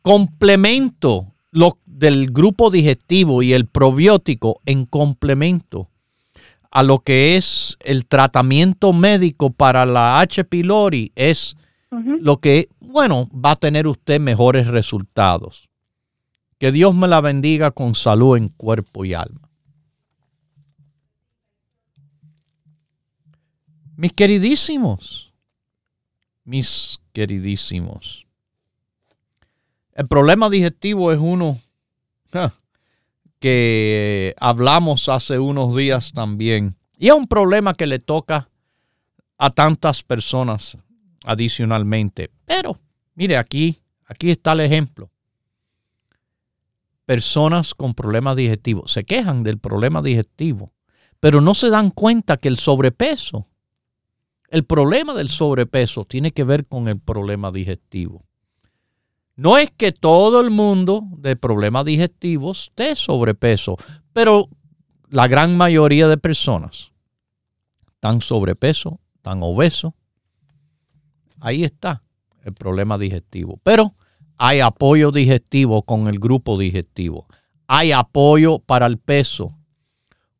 complemento 0.00 1.34
lo, 1.50 1.76
del 1.84 2.30
grupo 2.30 2.70
digestivo 2.70 3.42
y 3.42 3.52
el 3.52 3.66
probiótico 3.66 4.62
en 4.64 4.86
complemento 4.86 5.89
a 6.70 6.82
lo 6.82 7.00
que 7.00 7.36
es 7.36 7.76
el 7.80 8.06
tratamiento 8.06 8.92
médico 8.92 9.50
para 9.50 9.84
la 9.86 10.20
H. 10.20 10.44
pylori 10.44 11.12
es 11.16 11.56
lo 11.90 12.36
que, 12.36 12.68
bueno, 12.78 13.28
va 13.32 13.52
a 13.52 13.56
tener 13.56 13.88
usted 13.88 14.20
mejores 14.20 14.68
resultados. 14.68 15.68
Que 16.58 16.70
Dios 16.70 16.94
me 16.94 17.08
la 17.08 17.20
bendiga 17.20 17.72
con 17.72 17.94
salud 17.94 18.36
en 18.36 18.48
cuerpo 18.48 19.04
y 19.04 19.14
alma. 19.14 19.48
Mis 23.96 24.12
queridísimos, 24.12 25.32
mis 26.44 27.00
queridísimos, 27.12 28.26
el 29.92 30.06
problema 30.06 30.48
digestivo 30.48 31.12
es 31.12 31.18
uno 31.18 31.58
que 33.40 34.34
hablamos 34.38 35.08
hace 35.08 35.38
unos 35.38 35.74
días 35.74 36.12
también. 36.12 36.76
Y 36.98 37.08
es 37.08 37.14
un 37.14 37.26
problema 37.26 37.74
que 37.74 37.86
le 37.86 37.98
toca 37.98 38.50
a 39.38 39.50
tantas 39.50 40.02
personas 40.02 40.76
adicionalmente. 41.24 42.30
Pero, 42.44 42.78
mire, 43.14 43.38
aquí, 43.38 43.80
aquí 44.04 44.30
está 44.30 44.52
el 44.52 44.60
ejemplo. 44.60 45.10
Personas 47.06 47.74
con 47.74 47.94
problemas 47.94 48.36
digestivos 48.36 48.92
se 48.92 49.04
quejan 49.04 49.42
del 49.42 49.58
problema 49.58 50.02
digestivo, 50.02 50.72
pero 51.18 51.40
no 51.40 51.54
se 51.54 51.70
dan 51.70 51.90
cuenta 51.90 52.36
que 52.36 52.48
el 52.48 52.58
sobrepeso, 52.58 53.48
el 54.48 54.64
problema 54.64 55.14
del 55.14 55.30
sobrepeso 55.30 56.04
tiene 56.04 56.32
que 56.32 56.44
ver 56.44 56.66
con 56.66 56.86
el 56.88 57.00
problema 57.00 57.50
digestivo. 57.50 58.29
No 59.40 59.56
es 59.56 59.70
que 59.70 59.92
todo 59.92 60.42
el 60.42 60.50
mundo 60.50 61.02
de 61.16 61.34
problemas 61.34 61.86
digestivos 61.86 62.64
esté 62.64 62.94
sobrepeso, 62.94 63.78
pero 64.12 64.50
la 65.08 65.28
gran 65.28 65.56
mayoría 65.56 66.08
de 66.08 66.18
personas 66.18 66.92
están 67.94 68.20
sobrepeso, 68.20 69.00
están 69.16 69.40
obesos, 69.42 69.94
Ahí 71.40 71.64
está 71.64 72.02
el 72.44 72.52
problema 72.52 72.98
digestivo. 72.98 73.58
Pero 73.62 73.94
hay 74.36 74.60
apoyo 74.60 75.10
digestivo 75.10 75.84
con 75.84 76.06
el 76.06 76.18
grupo 76.18 76.58
digestivo. 76.58 77.26
Hay 77.66 77.92
apoyo 77.92 78.58
para 78.58 78.84
el 78.84 78.98
peso 78.98 79.56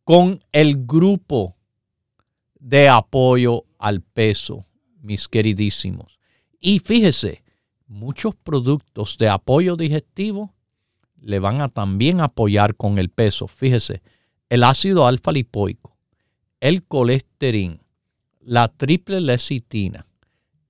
con 0.05 0.45
el 0.53 0.87
grupo 0.87 1.57
de 2.59 2.91
apoyo 2.91 3.65
al 3.79 4.03
peso, 4.03 4.67
mis 5.01 5.27
queridísimos. 5.27 6.19
Y 6.61 6.81
fíjese, 6.81 7.43
muchos 7.91 8.37
productos 8.37 9.19
de 9.19 9.29
apoyo 9.29 9.77
digestivo 9.77 10.55
le 11.21 11.41
van 11.41 11.61
a 11.61 11.69
también 11.69 12.21
apoyar 12.21 12.77
con 12.77 12.99
el 12.99 13.11
peso. 13.11 13.49
Fíjese, 13.49 14.01
el 14.49 14.63
ácido 14.65 15.07
alfa 15.07 15.33
lipoico, 15.33 15.97
el 16.61 16.85
colesterol, 16.85 17.81
la 18.41 18.69
triple 18.69 19.21
lecitina, 19.21 20.07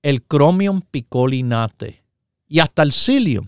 el 0.01 0.23
cromium 0.23 0.81
picolinate 0.81 2.03
y 2.47 2.59
hasta 2.59 2.81
el 2.83 2.91
psyllium. 2.91 3.47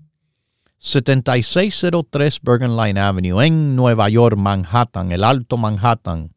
7603 0.77 2.39
Bergen 2.41 2.77
Line 2.77 2.97
Avenue, 2.97 3.45
en 3.45 3.75
Nueva 3.75 4.07
York, 4.07 4.37
Manhattan, 4.37 5.11
el 5.11 5.25
Alto 5.25 5.57
Manhattan, 5.57 6.33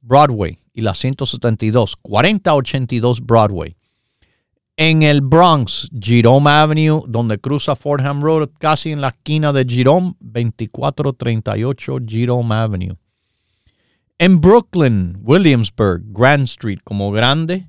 Broadway 0.00 0.58
y 0.72 0.80
la 0.80 0.92
172, 0.92 1.94
4082 2.02 3.20
Broadway. 3.20 3.76
En 4.76 5.04
el 5.04 5.20
Bronx, 5.20 5.88
Jerome 5.96 6.50
Avenue, 6.50 7.04
donde 7.06 7.38
cruza 7.38 7.76
Fordham 7.76 8.20
Road, 8.20 8.50
casi 8.58 8.90
en 8.90 9.02
la 9.02 9.10
esquina 9.10 9.52
de 9.52 9.64
Jerome, 9.68 10.14
2438 10.18 11.98
Jerome 12.04 12.54
Avenue. 12.56 12.96
En 14.18 14.40
Brooklyn, 14.40 15.16
Williamsburg, 15.22 16.02
Grand 16.06 16.44
Street, 16.44 16.80
como 16.82 17.12
grande, 17.12 17.68